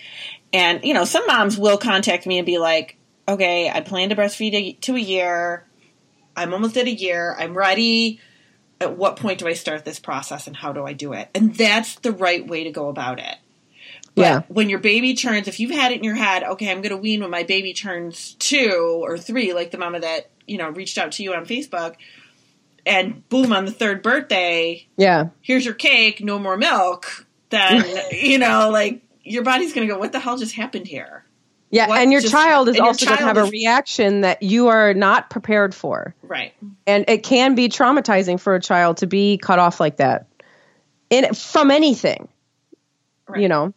And, 0.53 0.83
you 0.83 0.93
know, 0.93 1.05
some 1.05 1.27
moms 1.27 1.57
will 1.57 1.77
contact 1.77 2.25
me 2.25 2.39
and 2.39 2.45
be 2.45 2.57
like, 2.57 2.97
okay, 3.27 3.69
I 3.69 3.81
plan 3.81 4.09
to 4.09 4.15
breastfeed 4.15 4.53
a, 4.53 4.73
to 4.73 4.95
a 4.95 4.99
year. 4.99 5.65
I'm 6.35 6.53
almost 6.53 6.77
at 6.77 6.87
a 6.87 6.91
year. 6.91 7.35
I'm 7.37 7.57
ready. 7.57 8.21
At 8.79 8.95
what 8.95 9.17
point 9.17 9.39
do 9.39 9.47
I 9.47 9.53
start 9.53 9.83
this 9.83 9.99
process 9.99 10.47
and 10.47 10.55
how 10.55 10.71
do 10.71 10.85
I 10.85 10.93
do 10.93 11.13
it? 11.13 11.29
And 11.35 11.53
that's 11.53 11.95
the 11.95 12.11
right 12.11 12.47
way 12.47 12.63
to 12.63 12.71
go 12.71 12.89
about 12.89 13.19
it. 13.19 13.35
But 14.17 14.23
yeah. 14.23 14.41
when 14.47 14.67
your 14.67 14.79
baby 14.79 15.13
turns, 15.13 15.47
if 15.47 15.59
you've 15.59 15.69
had 15.69 15.91
it 15.91 15.99
in 15.99 16.03
your 16.03 16.15
head, 16.15 16.41
okay, 16.41 16.71
I'm 16.71 16.81
going 16.81 16.89
to 16.89 16.97
wean 16.97 17.21
when 17.21 17.29
my 17.29 17.43
baby 17.43 17.75
turns 17.75 18.33
two 18.39 18.99
or 19.03 19.15
three, 19.15 19.53
like 19.53 19.69
the 19.69 19.77
mama 19.77 19.99
that, 19.99 20.31
you 20.47 20.57
know, 20.57 20.69
reached 20.69 20.97
out 20.97 21.11
to 21.13 21.23
you 21.23 21.35
on 21.35 21.45
Facebook, 21.45 21.97
and 22.83 23.29
boom, 23.29 23.53
on 23.53 23.65
the 23.65 23.71
third 23.71 24.01
birthday, 24.01 24.87
yeah, 24.97 25.27
here's 25.41 25.63
your 25.63 25.75
cake, 25.75 26.19
no 26.19 26.39
more 26.39 26.57
milk, 26.57 27.27
then, 27.51 27.85
you 28.11 28.39
know, 28.39 28.71
like 28.71 29.03
your 29.21 29.43
body's 29.43 29.71
going 29.71 29.87
to 29.87 29.93
go, 29.93 29.99
what 29.99 30.13
the 30.13 30.19
hell 30.19 30.35
just 30.35 30.55
happened 30.55 30.87
here? 30.87 31.23
Yeah, 31.69 31.87
what 31.87 32.01
and 32.01 32.11
your 32.11 32.21
just, 32.21 32.33
child 32.33 32.69
is 32.69 32.79
also 32.79 33.05
going 33.05 33.19
to 33.19 33.23
have 33.23 33.37
is, 33.37 33.49
a 33.49 33.51
reaction 33.51 34.21
that 34.21 34.41
you 34.41 34.69
are 34.69 34.95
not 34.95 35.29
prepared 35.29 35.75
for. 35.75 36.15
Right. 36.23 36.55
And 36.87 37.05
it 37.07 37.21
can 37.21 37.53
be 37.53 37.69
traumatizing 37.69 38.39
for 38.39 38.55
a 38.55 38.59
child 38.59 38.97
to 38.97 39.05
be 39.05 39.37
cut 39.37 39.59
off 39.59 39.79
like 39.79 39.97
that 39.97 40.25
in 41.11 41.35
from 41.35 41.69
anything. 41.69 42.29
Right. 43.27 43.41
You 43.41 43.49
know. 43.49 43.73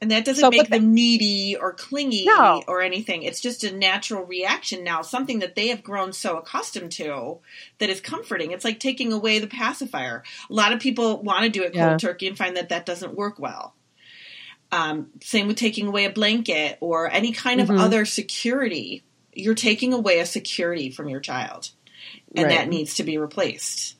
And 0.00 0.12
that 0.12 0.24
doesn't 0.24 0.40
so, 0.40 0.50
make 0.50 0.68
them 0.68 0.94
needy 0.94 1.56
or 1.56 1.72
clingy 1.72 2.24
no. 2.24 2.62
or 2.68 2.82
anything. 2.82 3.24
It's 3.24 3.40
just 3.40 3.64
a 3.64 3.76
natural 3.76 4.24
reaction 4.24 4.84
now, 4.84 5.02
something 5.02 5.40
that 5.40 5.56
they 5.56 5.68
have 5.68 5.82
grown 5.82 6.12
so 6.12 6.36
accustomed 6.38 6.92
to 6.92 7.38
that 7.78 7.90
is 7.90 8.00
comforting. 8.00 8.52
It's 8.52 8.64
like 8.64 8.78
taking 8.78 9.12
away 9.12 9.40
the 9.40 9.48
pacifier. 9.48 10.22
A 10.48 10.52
lot 10.52 10.72
of 10.72 10.78
people 10.78 11.20
want 11.22 11.42
to 11.42 11.48
do 11.48 11.62
it 11.64 11.72
cold 11.72 11.74
yeah. 11.74 11.96
turkey 11.96 12.28
and 12.28 12.38
find 12.38 12.56
that 12.56 12.68
that 12.68 12.86
doesn't 12.86 13.16
work 13.16 13.40
well. 13.40 13.74
Um, 14.70 15.08
same 15.20 15.48
with 15.48 15.56
taking 15.56 15.88
away 15.88 16.04
a 16.04 16.10
blanket 16.10 16.78
or 16.80 17.10
any 17.10 17.32
kind 17.32 17.60
of 17.60 17.68
mm-hmm. 17.68 17.80
other 17.80 18.04
security. 18.04 19.02
You're 19.32 19.54
taking 19.54 19.92
away 19.92 20.20
a 20.20 20.26
security 20.26 20.90
from 20.90 21.08
your 21.08 21.20
child, 21.20 21.70
and 22.36 22.46
right. 22.46 22.54
that 22.54 22.68
needs 22.68 22.96
to 22.96 23.02
be 23.02 23.18
replaced. 23.18 23.96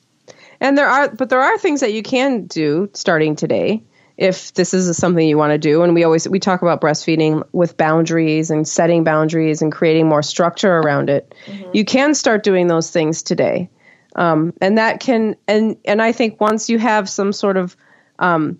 And 0.59 0.77
there 0.77 0.87
are, 0.87 1.09
but 1.09 1.29
there 1.29 1.41
are 1.41 1.57
things 1.57 1.79
that 1.79 1.93
you 1.93 2.03
can 2.03 2.45
do 2.45 2.89
starting 2.93 3.35
today 3.35 3.83
if 4.19 4.53
this 4.53 4.73
is 4.73 4.95
something 4.97 5.25
you 5.25 5.37
want 5.37 5.51
to 5.51 5.57
do. 5.57 5.81
And 5.81 5.95
we 5.95 6.03
always 6.03 6.27
we 6.27 6.39
talk 6.39 6.61
about 6.61 6.81
breastfeeding 6.81 7.47
with 7.53 7.77
boundaries 7.77 8.51
and 8.51 8.67
setting 8.67 9.05
boundaries 9.05 9.61
and 9.61 9.71
creating 9.71 10.09
more 10.09 10.21
structure 10.21 10.77
around 10.77 11.09
it. 11.09 11.33
Mm-hmm. 11.45 11.71
You 11.73 11.85
can 11.85 12.13
start 12.13 12.43
doing 12.43 12.67
those 12.67 12.91
things 12.91 13.23
today, 13.23 13.69
um, 14.17 14.53
and 14.61 14.77
that 14.77 14.99
can 14.99 15.37
and 15.47 15.77
and 15.85 16.01
I 16.01 16.11
think 16.11 16.41
once 16.41 16.69
you 16.69 16.77
have 16.79 17.09
some 17.09 17.31
sort 17.31 17.55
of 17.55 17.77
um, 18.19 18.59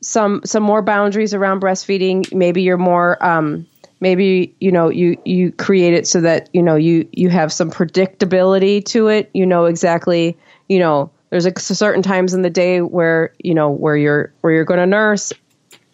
some 0.00 0.40
some 0.44 0.62
more 0.62 0.82
boundaries 0.82 1.34
around 1.34 1.60
breastfeeding. 1.60 2.32
Maybe 2.32 2.62
you're 2.62 2.78
more 2.78 3.22
um, 3.26 3.66
maybe 3.98 4.54
you 4.60 4.70
know 4.70 4.88
you 4.88 5.20
you 5.24 5.50
create 5.50 5.94
it 5.94 6.06
so 6.06 6.20
that 6.20 6.48
you 6.52 6.62
know 6.62 6.76
you 6.76 7.08
you 7.10 7.28
have 7.28 7.52
some 7.52 7.72
predictability 7.72 8.84
to 8.84 9.08
it. 9.08 9.30
You 9.34 9.46
know 9.46 9.64
exactly 9.64 10.38
you 10.68 10.78
know 10.78 11.10
there's 11.30 11.46
a 11.46 11.58
certain 11.60 12.02
times 12.02 12.34
in 12.34 12.42
the 12.42 12.50
day 12.50 12.80
where 12.80 13.32
you 13.38 13.54
know 13.54 13.70
where 13.70 13.96
you're 13.96 14.32
where 14.40 14.52
you're 14.52 14.64
going 14.64 14.80
to 14.80 14.86
nurse 14.86 15.32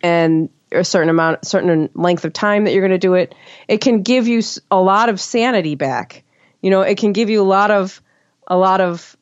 and 0.02 0.48
a 0.72 0.82
certain 0.82 1.08
amount 1.08 1.46
certain 1.46 1.88
length 1.94 2.24
of 2.24 2.32
time 2.32 2.64
that 2.64 2.72
you're 2.72 2.82
going 2.82 2.90
to 2.90 2.98
do 2.98 3.14
it 3.14 3.34
it 3.68 3.80
can 3.80 4.02
give 4.02 4.26
you 4.26 4.42
a 4.70 4.80
lot 4.80 5.08
of 5.08 5.20
sanity 5.20 5.74
back 5.74 6.24
you 6.60 6.70
know 6.70 6.82
it 6.82 6.98
can 6.98 7.12
give 7.12 7.30
you 7.30 7.40
a 7.40 7.44
lot 7.44 7.70
of 7.70 8.00
a 8.48 8.56
lot 8.56 8.80
of 8.80 9.16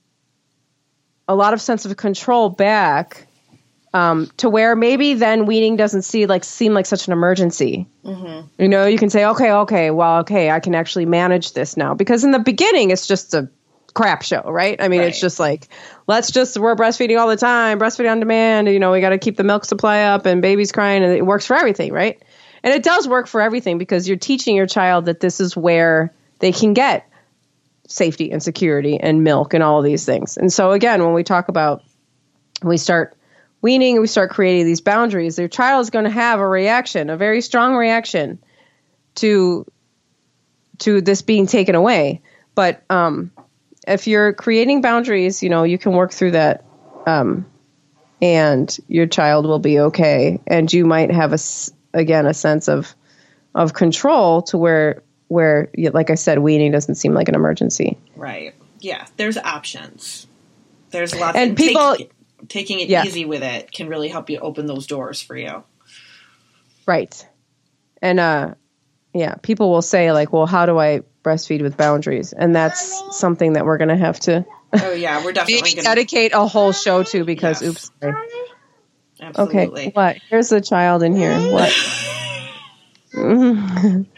a 1.28 1.34
lot 1.34 1.52
of 1.52 1.60
sense 1.60 1.84
of 1.84 1.96
control 1.96 2.48
back 2.48 3.26
um, 3.94 4.28
to 4.38 4.50
where 4.50 4.74
maybe 4.74 5.14
then 5.14 5.46
weaning 5.46 5.76
doesn't 5.76 6.02
see 6.02 6.26
like 6.26 6.42
seem 6.42 6.74
like 6.74 6.84
such 6.84 7.06
an 7.06 7.12
emergency. 7.12 7.86
Mm-hmm. 8.04 8.60
You 8.60 8.68
know, 8.68 8.86
you 8.86 8.98
can 8.98 9.08
say, 9.08 9.24
okay, 9.24 9.52
okay, 9.52 9.92
well, 9.92 10.18
okay, 10.20 10.50
I 10.50 10.58
can 10.58 10.74
actually 10.74 11.06
manage 11.06 11.52
this 11.52 11.76
now 11.76 11.94
because 11.94 12.24
in 12.24 12.32
the 12.32 12.40
beginning 12.40 12.90
it's 12.90 13.06
just 13.06 13.34
a 13.34 13.48
crap 13.94 14.22
show, 14.22 14.42
right? 14.42 14.80
I 14.80 14.88
mean, 14.88 15.00
right. 15.00 15.08
it's 15.08 15.20
just 15.20 15.40
like 15.40 15.68
let's 16.06 16.30
just 16.30 16.58
we're 16.58 16.74
breastfeeding 16.74 17.18
all 17.18 17.28
the 17.28 17.36
time, 17.36 17.78
breastfeeding 17.78 18.10
on 18.10 18.20
demand. 18.20 18.68
You 18.68 18.78
know, 18.78 18.92
we 18.92 19.00
got 19.00 19.10
to 19.10 19.18
keep 19.18 19.36
the 19.36 19.44
milk 19.44 19.64
supply 19.64 20.02
up, 20.02 20.26
and 20.26 20.42
baby's 20.42 20.72
crying, 20.72 21.02
and 21.02 21.12
it 21.12 21.24
works 21.24 21.46
for 21.46 21.56
everything, 21.56 21.92
right? 21.92 22.20
And 22.62 22.74
it 22.74 22.82
does 22.82 23.06
work 23.06 23.26
for 23.26 23.40
everything 23.40 23.78
because 23.78 24.08
you're 24.08 24.16
teaching 24.16 24.56
your 24.56 24.66
child 24.66 25.06
that 25.06 25.20
this 25.20 25.40
is 25.40 25.56
where 25.56 26.12
they 26.40 26.50
can 26.50 26.72
get 26.74 27.08
safety 27.86 28.30
and 28.30 28.42
security 28.42 28.98
and 28.98 29.22
milk 29.22 29.54
and 29.54 29.62
all 29.62 29.82
these 29.82 30.04
things. 30.04 30.36
And 30.36 30.52
so 30.52 30.72
again, 30.72 31.02
when 31.04 31.12
we 31.12 31.22
talk 31.22 31.48
about 31.48 31.82
we 32.62 32.78
start 32.78 33.16
weaning, 33.60 34.00
we 34.00 34.06
start 34.06 34.30
creating 34.30 34.66
these 34.66 34.80
boundaries, 34.80 35.36
their 35.36 35.48
child 35.48 35.82
is 35.82 35.90
going 35.90 36.04
to 36.04 36.10
have 36.10 36.40
a 36.40 36.48
reaction, 36.48 37.10
a 37.10 37.16
very 37.16 37.40
strong 37.40 37.74
reaction 37.74 38.38
to 39.16 39.66
to 40.78 41.00
this 41.00 41.22
being 41.22 41.46
taken 41.46 41.74
away. 41.74 42.22
But 42.54 42.82
um, 42.90 43.30
if 43.86 44.06
you're 44.06 44.32
creating 44.32 44.80
boundaries, 44.80 45.42
you 45.42 45.48
know 45.50 45.62
you 45.64 45.78
can 45.78 45.92
work 45.92 46.12
through 46.12 46.32
that 46.32 46.64
um, 47.06 47.46
and 48.22 48.76
your 48.88 49.06
child 49.06 49.46
will 49.46 49.58
be 49.58 49.78
okay 49.80 50.40
and 50.46 50.72
you 50.72 50.84
might 50.86 51.10
have 51.10 51.32
a, 51.32 51.38
again 51.92 52.26
a 52.26 52.34
sense 52.34 52.68
of 52.68 52.94
of 53.54 53.72
control 53.74 54.42
to 54.42 54.58
where 54.58 55.02
where 55.28 55.70
like 55.92 56.10
I 56.10 56.14
said 56.14 56.38
weaning 56.38 56.72
doesn't 56.72 56.96
seem 56.96 57.14
like 57.14 57.28
an 57.28 57.34
emergency. 57.34 57.98
Right. 58.16 58.54
Yeah. 58.80 59.06
There's 59.16 59.36
options. 59.38 60.26
There's 60.90 61.14
lots 61.14 61.36
And 61.36 61.50
and 61.50 61.56
people- 61.56 61.96
take- 61.96 62.10
taking 62.48 62.80
it 62.80 62.88
Yeah. 62.88 63.04
easy 63.04 63.24
with 63.24 63.42
it 63.42 63.72
can 63.72 63.88
really 63.88 64.08
help 64.08 64.28
you 64.28 64.38
open 64.38 64.66
those 64.66 64.86
doors 64.86 65.22
for 65.22 65.36
you. 65.36 65.64
Right. 66.86 67.26
And 68.02 68.20
uh 68.20 68.54
yeah, 69.14 69.36
people 69.36 69.70
will 69.70 69.80
say 69.82 70.10
like, 70.12 70.32
"Well, 70.32 70.44
how 70.46 70.66
do 70.66 70.76
I 70.78 71.02
breastfeed 71.24 71.62
with 71.62 71.76
boundaries?" 71.76 72.32
And 72.32 72.54
that's 72.54 73.02
something 73.18 73.54
that 73.54 73.64
we're 73.64 73.78
going 73.78 73.88
to 73.88 73.96
have 73.96 74.20
to 74.20 74.44
Oh 74.72 74.92
yeah, 74.92 75.24
we're 75.24 75.32
definitely 75.38 75.62
maybe 75.62 75.74
gonna 75.82 75.84
dedicate 75.96 76.32
a 76.34 76.46
whole 76.46 76.72
show 76.72 77.02
to 77.02 77.24
because 77.24 77.62
Yes. 77.62 77.70
oops. 77.70 77.90
sorry. 78.00 78.14
absolutely. 79.20 79.82
Okay. 79.82 79.90
What? 79.92 80.16
Here's 80.28 80.48
the 80.50 80.60
child 80.60 81.02
in 81.02 81.16
here. 81.16 81.36
What? 81.52 81.72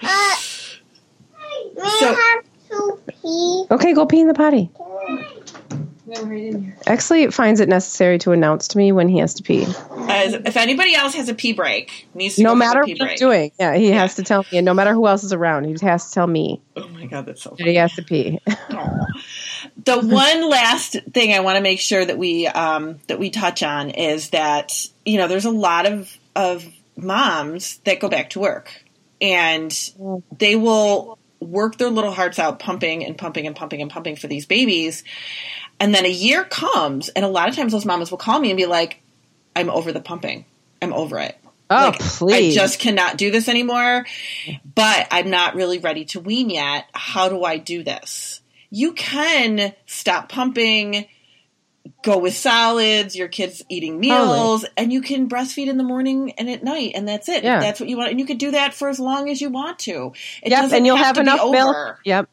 So- 1.76 2.14
have 2.14 2.44
to 2.70 2.98
pee. 3.22 3.64
okay, 3.70 3.92
go 3.92 4.06
pee 4.06 4.20
in 4.20 4.28
the 4.28 4.34
potty. 4.34 4.70
Exley 6.06 7.32
finds 7.32 7.60
it 7.60 7.68
necessary 7.68 8.18
to 8.18 8.32
announce 8.32 8.68
to 8.68 8.78
me 8.78 8.92
when 8.92 9.08
he 9.08 9.18
has 9.18 9.34
to 9.34 9.42
pee. 9.42 9.64
As, 10.08 10.34
if 10.34 10.56
anybody 10.56 10.94
else 10.94 11.14
has 11.14 11.28
a 11.28 11.34
pee 11.34 11.52
break, 11.52 12.06
needs 12.14 12.36
to 12.36 12.42
No 12.42 12.50
go 12.50 12.52
a 12.52 12.56
matter 12.56 12.84
pee 12.84 12.92
what 12.94 13.02
I'm 13.02 13.06
break. 13.08 13.18
doing. 13.18 13.52
Yeah, 13.58 13.74
he 13.76 13.90
has 13.90 14.14
to 14.16 14.22
tell 14.22 14.44
me. 14.52 14.58
And 14.58 14.64
no 14.64 14.74
matter 14.74 14.94
who 14.94 15.06
else 15.06 15.24
is 15.24 15.32
around, 15.32 15.64
he 15.64 15.72
just 15.72 15.82
has 15.84 16.08
to 16.08 16.14
tell 16.14 16.26
me 16.26 16.60
Oh 16.76 16.88
my 16.88 17.06
god, 17.06 17.26
that's 17.26 17.42
so 17.42 17.50
that 17.50 17.58
funny. 17.58 17.70
he 17.70 17.76
has 17.76 17.92
to 17.94 18.02
pee. 18.02 18.38
the 19.84 19.98
one 20.00 20.48
last 20.48 20.96
thing 21.12 21.32
I 21.32 21.40
want 21.40 21.56
to 21.56 21.62
make 21.62 21.80
sure 21.80 22.04
that 22.04 22.18
we 22.18 22.46
um, 22.46 23.00
that 23.08 23.18
we 23.18 23.30
touch 23.30 23.62
on 23.62 23.90
is 23.90 24.30
that 24.30 24.86
you 25.04 25.18
know 25.18 25.28
there's 25.28 25.44
a 25.44 25.50
lot 25.50 25.86
of 25.86 26.16
of 26.34 26.64
moms 26.96 27.78
that 27.78 28.00
go 28.00 28.08
back 28.08 28.30
to 28.30 28.40
work 28.40 28.72
and 29.20 29.76
they 30.38 30.56
will 30.56 31.18
work 31.40 31.76
their 31.76 31.90
little 31.90 32.10
hearts 32.12 32.38
out 32.38 32.58
pumping 32.58 33.04
and 33.04 33.18
pumping 33.18 33.46
and 33.46 33.54
pumping 33.54 33.82
and 33.82 33.90
pumping 33.90 34.16
for 34.16 34.26
these 34.26 34.46
babies 34.46 35.04
and 35.80 35.94
then 35.94 36.04
a 36.04 36.10
year 36.10 36.44
comes 36.44 37.08
and 37.10 37.24
a 37.24 37.28
lot 37.28 37.48
of 37.48 37.56
times 37.56 37.72
those 37.72 37.84
mamas 37.84 38.10
will 38.10 38.18
call 38.18 38.38
me 38.38 38.50
and 38.50 38.56
be 38.56 38.66
like 38.66 39.00
i'm 39.54 39.70
over 39.70 39.92
the 39.92 40.00
pumping 40.00 40.44
i'm 40.80 40.92
over 40.92 41.18
it 41.18 41.36
Oh, 41.68 41.86
Like, 41.86 41.98
please. 41.98 42.56
I 42.56 42.60
just 42.60 42.78
cannot 42.78 43.16
do 43.16 43.30
this 43.30 43.48
anymore, 43.48 44.06
but 44.74 45.08
I'm 45.10 45.30
not 45.30 45.56
really 45.56 45.78
ready 45.78 46.04
to 46.06 46.20
wean 46.20 46.50
yet. 46.50 46.86
How 46.92 47.28
do 47.28 47.42
I 47.42 47.58
do 47.58 47.82
this? 47.82 48.40
You 48.70 48.92
can 48.92 49.74
stop 49.86 50.28
pumping, 50.28 51.06
go 52.02 52.18
with 52.18 52.36
solids, 52.36 53.16
your 53.16 53.28
kids 53.28 53.64
eating 53.68 53.98
meals, 53.98 54.64
and 54.76 54.92
you 54.92 55.00
can 55.02 55.28
breastfeed 55.28 55.66
in 55.66 55.76
the 55.76 55.84
morning 55.84 56.32
and 56.32 56.48
at 56.48 56.62
night, 56.62 56.92
and 56.94 57.08
that's 57.08 57.28
it. 57.28 57.42
Yeah. 57.42 57.60
That's 57.60 57.80
what 57.80 57.88
you 57.88 57.96
want. 57.96 58.10
And 58.10 58.20
you 58.20 58.26
could 58.26 58.38
do 58.38 58.52
that 58.52 58.74
for 58.74 58.88
as 58.88 59.00
long 59.00 59.28
as 59.28 59.40
you 59.40 59.50
want 59.50 59.80
to. 59.80 60.12
It 60.42 60.50
yep, 60.50 60.70
and 60.72 60.86
you'll 60.86 60.96
have, 60.96 61.16
have, 61.16 61.18
enough 61.18 61.50
milk. 61.50 62.00
Yep. 62.04 62.30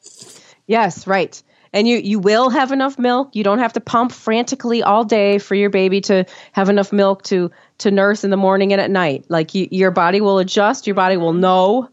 Yes, 0.68 1.08
right. 1.08 1.42
And 1.74 1.88
you 1.88 1.98
you 1.98 2.20
will 2.20 2.50
have 2.50 2.72
enough 2.72 3.00
milk. 3.00 3.36
You 3.36 3.44
don't 3.44 3.60
have 3.60 3.74
to 3.74 3.82
pump 3.82 4.12
frantically 4.12 4.84
all 4.84 5.04
day 5.04 5.40
for 5.40 5.56
your 5.56 5.70
baby 5.72 6.02
to 6.02 6.26
have 6.52 6.70
enough 6.70 6.94
milk 6.94 7.24
to 7.24 7.50
to 7.80 7.92
nurse 7.92 8.24
in 8.24 8.30
the 8.30 8.38
morning 8.38 8.72
and 8.74 8.80
at 8.82 8.92
night. 8.92 9.26
Like 9.30 9.56
you, 9.56 9.68
your 9.72 9.92
body 9.92 10.22
will 10.22 10.38
adjust. 10.40 10.86
Your 10.88 10.96
body 10.96 11.18
will 11.18 11.34
know 11.34 11.90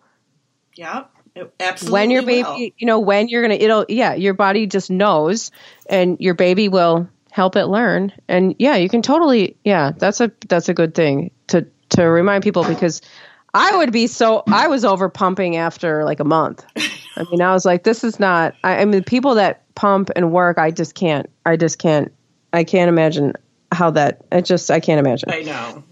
Yeah. 0.77 1.05
Absolutely 1.59 1.93
when 1.93 2.11
your 2.11 2.23
will. 2.23 2.55
baby, 2.57 2.75
you 2.77 2.87
know, 2.87 2.99
when 2.99 3.29
you're 3.29 3.41
gonna. 3.43 3.55
It'll 3.55 3.87
yeah, 3.89 4.15
your 4.15 4.35
body 4.35 4.67
just 4.67 4.91
knows, 4.91 5.51
and 5.89 6.19
your 6.21 6.35
baby 6.35 6.69
will 6.69 7.09
help 7.31 7.57
it 7.57 7.67
learn. 7.67 8.13
And 8.29 8.57
yeah, 8.59 8.77
you 8.77 8.89
can 8.89 9.01
totally 9.01 9.57
yeah. 9.65 9.93
That's 9.97 10.21
a 10.21 10.31
that's 10.49 10.69
a 10.69 10.75
good 10.75 10.95
thing 10.95 11.31
to 11.47 11.67
to 11.91 12.03
remind 12.05 12.43
people 12.43 12.65
because 12.65 13.01
I 13.55 13.77
would 13.77 13.93
be 13.93 14.07
so 14.09 14.43
I 14.47 14.69
was 14.69 14.85
over 14.85 15.09
pumping 15.09 15.57
after 15.57 16.05
like 16.05 16.21
a 16.21 16.25
month. 16.25 16.65
I 17.17 17.25
mean, 17.31 17.43
I 17.43 17.53
was 17.53 17.65
like, 17.65 17.83
this 17.83 18.05
is 18.05 18.21
not. 18.21 18.55
I, 18.65 18.79
I 18.79 18.85
mean, 18.85 19.05
people 19.05 19.35
that 19.35 19.63
pump 19.75 20.11
and 20.15 20.33
work, 20.33 20.59
I 20.59 20.71
just 20.71 20.95
can't. 20.95 21.29
I 21.45 21.57
just 21.57 21.79
can't. 21.79 22.13
I 22.53 22.65
can't 22.65 22.89
imagine 22.89 23.35
how 23.73 23.91
that. 23.93 24.25
It 24.33 24.45
just 24.45 24.71
I 24.71 24.81
can't 24.81 25.05
imagine. 25.05 25.31
I 25.31 25.43
know. 25.43 25.85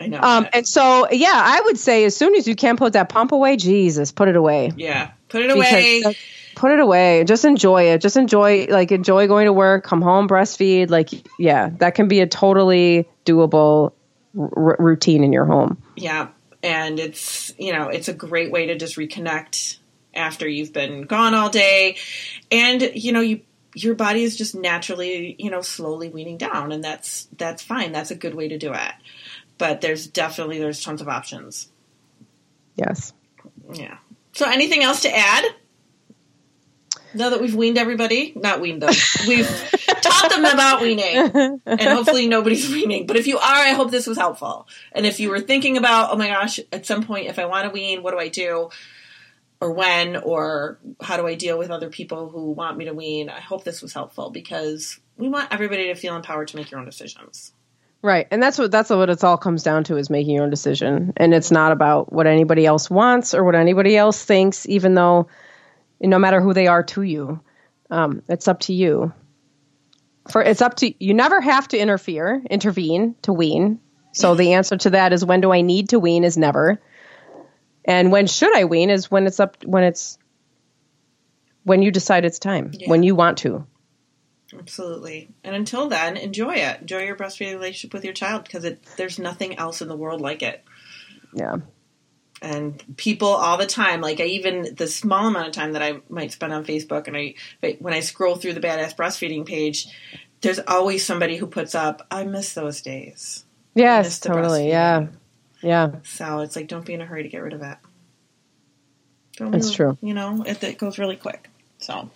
I 0.00 0.06
know. 0.06 0.20
Um, 0.20 0.46
and 0.52 0.66
so 0.66 1.08
yeah, 1.10 1.32
I 1.32 1.60
would 1.64 1.78
say 1.78 2.04
as 2.04 2.16
soon 2.16 2.34
as 2.34 2.46
you 2.46 2.54
can 2.54 2.76
put 2.76 2.92
that 2.92 3.08
pump 3.08 3.32
away, 3.32 3.56
Jesus, 3.56 4.12
put 4.12 4.28
it 4.28 4.36
away. 4.36 4.72
yeah. 4.76 5.10
Put 5.28 5.42
it 5.42 5.50
away. 5.50 5.98
Because, 6.00 6.16
put 6.54 6.72
it 6.72 6.80
away. 6.80 7.24
Just 7.24 7.44
enjoy 7.44 7.90
it. 7.90 8.00
Just 8.00 8.16
enjoy 8.16 8.66
like 8.70 8.92
enjoy 8.92 9.26
going 9.26 9.46
to 9.46 9.52
work, 9.52 9.84
come 9.84 10.00
home, 10.00 10.28
breastfeed. 10.28 10.88
Like 10.90 11.10
yeah, 11.38 11.70
that 11.78 11.94
can 11.94 12.08
be 12.08 12.20
a 12.20 12.26
totally 12.26 13.08
doable 13.26 13.92
r- 14.38 14.76
routine 14.78 15.22
in 15.24 15.32
your 15.32 15.44
home. 15.44 15.82
Yeah. 15.96 16.28
And 16.62 16.98
it's, 16.98 17.54
you 17.58 17.72
know, 17.72 17.88
it's 17.88 18.08
a 18.08 18.12
great 18.12 18.50
way 18.50 18.66
to 18.66 18.76
just 18.76 18.96
reconnect 18.96 19.78
after 20.18 20.46
you've 20.46 20.72
been 20.72 21.02
gone 21.02 21.34
all 21.34 21.48
day. 21.48 21.96
And, 22.50 22.82
you 22.94 23.12
know, 23.12 23.20
you 23.20 23.40
your 23.74 23.94
body 23.94 24.22
is 24.22 24.36
just 24.36 24.54
naturally, 24.54 25.36
you 25.38 25.50
know, 25.50 25.62
slowly 25.62 26.08
weaning 26.08 26.36
down 26.36 26.72
and 26.72 26.82
that's 26.82 27.28
that's 27.36 27.62
fine. 27.62 27.92
That's 27.92 28.10
a 28.10 28.16
good 28.16 28.34
way 28.34 28.48
to 28.48 28.58
do 28.58 28.72
it. 28.72 28.92
But 29.56 29.80
there's 29.80 30.06
definitely 30.06 30.58
there's 30.58 30.82
tons 30.82 31.00
of 31.00 31.08
options. 31.08 31.68
Yes. 32.76 33.12
Yeah. 33.72 33.98
So 34.32 34.48
anything 34.48 34.82
else 34.82 35.02
to 35.02 35.14
add? 35.14 35.44
Now 37.14 37.30
that 37.30 37.40
we've 37.40 37.54
weaned 37.54 37.78
everybody, 37.78 38.34
not 38.36 38.60
weaned 38.60 38.82
them, 38.82 38.92
we've 39.26 39.48
taught 40.02 40.30
them 40.30 40.44
about 40.44 40.82
weaning, 40.82 41.60
and 41.66 41.80
hopefully 41.80 42.28
nobody's 42.28 42.70
weaning. 42.70 43.06
But 43.06 43.16
if 43.16 43.26
you 43.26 43.38
are, 43.38 43.42
I 43.42 43.70
hope 43.70 43.90
this 43.90 44.06
was 44.06 44.18
helpful. 44.18 44.68
And 44.92 45.06
if 45.06 45.18
you 45.18 45.30
were 45.30 45.40
thinking 45.40 45.78
about, 45.78 46.10
oh 46.12 46.16
my 46.16 46.28
gosh, 46.28 46.60
at 46.70 46.84
some 46.84 47.02
point, 47.02 47.28
if 47.28 47.38
I 47.38 47.46
want 47.46 47.64
to 47.64 47.70
wean, 47.70 48.02
what 48.02 48.10
do 48.10 48.18
I 48.18 48.28
do? 48.28 48.68
Or 49.60 49.72
when, 49.72 50.16
or 50.16 50.78
how 51.02 51.16
do 51.16 51.26
I 51.26 51.34
deal 51.34 51.58
with 51.58 51.70
other 51.70 51.90
people 51.90 52.28
who 52.28 52.52
want 52.52 52.76
me 52.78 52.84
to 52.84 52.94
wean? 52.94 53.28
I 53.28 53.40
hope 53.40 53.64
this 53.64 53.82
was 53.82 53.92
helpful 53.92 54.30
because 54.30 55.00
we 55.16 55.28
want 55.28 55.52
everybody 55.52 55.88
to 55.88 55.96
feel 55.96 56.14
empowered 56.14 56.48
to 56.48 56.56
make 56.56 56.70
your 56.70 56.78
own 56.78 56.86
decisions. 56.86 57.52
Right. 58.00 58.28
And 58.30 58.40
that's 58.40 58.58
what 58.58 58.70
that's 58.70 58.90
what 58.90 59.10
it's 59.10 59.24
all 59.24 59.36
comes 59.36 59.64
down 59.64 59.84
to 59.84 59.96
is 59.96 60.08
making 60.08 60.36
your 60.36 60.44
own 60.44 60.50
decision. 60.50 61.12
And 61.16 61.34
it's 61.34 61.50
not 61.50 61.72
about 61.72 62.12
what 62.12 62.28
anybody 62.28 62.64
else 62.64 62.88
wants 62.88 63.34
or 63.34 63.42
what 63.42 63.56
anybody 63.56 63.96
else 63.96 64.24
thinks, 64.24 64.68
even 64.68 64.94
though 64.94 65.28
no 66.00 66.18
matter 66.18 66.40
who 66.40 66.54
they 66.54 66.68
are 66.68 66.84
to 66.84 67.02
you. 67.02 67.40
Um, 67.90 68.22
it's 68.28 68.46
up 68.46 68.60
to 68.60 68.72
you. 68.72 69.12
For 70.30 70.42
it's 70.42 70.62
up 70.62 70.76
to 70.76 70.92
you 71.04 71.14
never 71.14 71.40
have 71.40 71.66
to 71.68 71.78
interfere, 71.78 72.42
intervene 72.48 73.16
to 73.22 73.32
wean. 73.32 73.80
So 74.12 74.34
the 74.34 74.54
answer 74.54 74.76
to 74.76 74.90
that 74.90 75.12
is 75.12 75.24
when 75.24 75.40
do 75.40 75.52
I 75.52 75.62
need 75.62 75.90
to 75.90 75.98
wean 75.98 76.22
is 76.22 76.36
never. 76.36 76.80
And 77.88 78.12
when 78.12 78.26
should 78.28 78.54
I 78.56 78.64
wean 78.66 78.90
is 78.90 79.10
when 79.10 79.26
it's 79.26 79.40
up 79.40 79.56
when 79.64 79.82
it's 79.82 80.18
when 81.64 81.82
you 81.82 81.90
decide 81.90 82.24
it's 82.24 82.38
time, 82.38 82.70
Yeah. 82.74 82.88
when 82.88 83.02
you 83.02 83.14
want 83.16 83.38
to. 83.38 83.66
Absolutely. 84.56 85.28
And 85.44 85.54
until 85.56 85.88
then, 85.88 86.16
enjoy 86.16 86.54
it. 86.54 86.80
Enjoy 86.82 87.00
your 87.00 87.16
breastfeeding 87.16 87.54
relationship 87.54 87.92
with 87.92 88.04
your 88.04 88.14
child 88.14 88.44
because 88.44 88.64
it, 88.64 88.82
there's 88.96 89.18
nothing 89.18 89.58
else 89.58 89.82
in 89.82 89.88
the 89.88 89.96
world 89.96 90.20
like 90.20 90.42
it. 90.42 90.64
Yeah. 91.34 91.56
and 92.40 92.82
people 92.96 93.28
all 93.28 93.58
the 93.58 93.66
time 93.66 94.00
like 94.00 94.20
i 94.20 94.24
even 94.24 94.74
the 94.76 94.86
small 94.86 95.26
amount 95.26 95.48
of 95.48 95.52
time 95.52 95.72
that 95.72 95.82
i 95.82 96.00
might 96.08 96.30
spend 96.32 96.52
on 96.52 96.64
facebook 96.64 97.08
and 97.08 97.16
i 97.16 97.34
when 97.80 97.92
i 97.92 97.98
scroll 98.00 98.36
through 98.36 98.52
the 98.54 98.60
badass 98.60 98.94
breastfeeding 98.96 99.44
page 99.44 99.88
there's 100.40 100.60
always 100.68 101.04
somebody 101.04 101.36
who 101.36 101.48
puts 101.48 101.74
up 101.74 102.06
i 102.12 102.22
miss 102.24 102.54
those 102.54 102.80
days 102.80 103.44
Yes, 103.74 104.20
totally. 104.20 104.68
Yeah. 104.68 105.08
Yeah. 105.62 105.92
so 106.04 106.40
it's 106.40 106.56
like 106.56 106.68
don't 106.68 106.84
be 106.86 106.94
in 106.94 107.00
a 107.00 107.06
hurry 107.06 107.22
to 107.24 107.28
get 107.28 107.38
rid 107.42 107.52
of 107.52 107.62
it 107.62 107.78
don't 109.36 109.50
That's 109.50 109.70
be- 109.70 109.76
true. 109.76 109.98
you 110.00 110.14
know 110.14 110.42
it, 110.46 110.62
it 110.62 110.78
goes 110.78 110.98
really 110.98 111.16
quick 111.16 111.48
so 111.78 112.10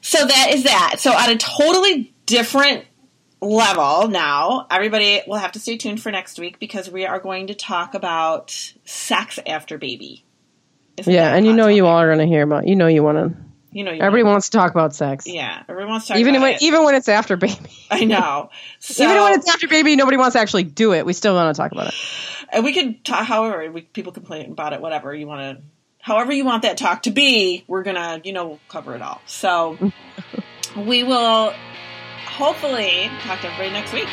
so 0.00 0.26
that 0.26 0.50
is 0.52 0.64
that 0.64 0.96
so 0.98 1.12
on 1.12 1.30
a 1.30 1.36
totally 1.36 2.12
different 2.26 2.84
level 3.40 4.08
now 4.08 4.66
everybody 4.70 5.20
will 5.26 5.36
have 5.38 5.52
to 5.52 5.58
stay 5.58 5.76
tuned 5.76 6.00
for 6.00 6.10
next 6.12 6.38
week 6.38 6.58
because 6.58 6.90
we 6.90 7.06
are 7.06 7.18
going 7.18 7.48
to 7.48 7.54
talk 7.54 7.94
about 7.94 8.50
sex 8.84 9.38
after 9.46 9.78
baby 9.78 10.24
Isn't 10.96 11.12
Yeah, 11.12 11.34
and 11.34 11.44
you 11.46 11.52
know 11.52 11.66
you 11.68 11.86
all 11.86 11.98
are 11.98 12.06
going 12.06 12.18
to 12.18 12.26
hear 12.26 12.42
about. 12.42 12.68
You 12.68 12.76
know 12.76 12.86
you 12.86 13.02
want 13.02 13.18
to. 13.18 13.40
You 13.72 13.84
know 13.84 13.90
you 13.90 14.24
wants 14.24 14.50
to 14.50 14.56
talk 14.58 14.70
about 14.70 14.94
sex. 14.94 15.26
yeah 15.26 15.62
everyone 15.68 15.92
wants 15.92 16.06
to 16.06 16.12
talk 16.12 16.20
even 16.20 16.34
about 16.36 16.42
when 16.42 16.54
it. 16.54 16.62
even 16.62 16.84
when 16.84 16.94
it's 16.94 17.08
after 17.08 17.36
baby. 17.36 17.56
I 17.90 18.04
know 18.04 18.50
so, 18.78 19.04
even 19.04 19.22
when 19.22 19.32
it's 19.34 19.48
after 19.48 19.68
baby, 19.68 19.96
nobody 19.96 20.16
wants 20.16 20.34
to 20.34 20.40
actually 20.40 20.64
do 20.64 20.92
it. 20.92 21.04
We 21.06 21.12
still 21.12 21.34
want 21.34 21.54
to 21.54 21.60
talk 21.60 21.72
about 21.72 21.88
it. 21.88 21.94
and 22.52 22.64
we 22.64 22.72
could 22.72 23.04
talk 23.04 23.26
however 23.26 23.70
we, 23.70 23.82
people 23.82 24.12
complain 24.12 24.52
about 24.52 24.72
it 24.72 24.80
whatever 24.80 25.14
you 25.14 25.26
want 25.26 25.58
to 25.58 25.64
however 26.00 26.32
you 26.32 26.44
want 26.44 26.62
that 26.62 26.76
talk 26.76 27.02
to 27.02 27.10
be 27.10 27.64
we're 27.66 27.82
gonna 27.82 28.20
you 28.24 28.32
know 28.32 28.58
cover 28.68 28.94
it 28.94 29.02
all 29.02 29.20
so 29.26 29.78
we 30.76 31.02
will 31.02 31.52
hopefully 32.26 33.10
talk 33.22 33.40
to 33.40 33.46
everybody 33.46 33.70
next 33.70 33.92
week 33.92 34.08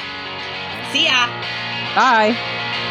see 0.92 1.06
ya 1.06 1.28
Bye. 1.96 2.86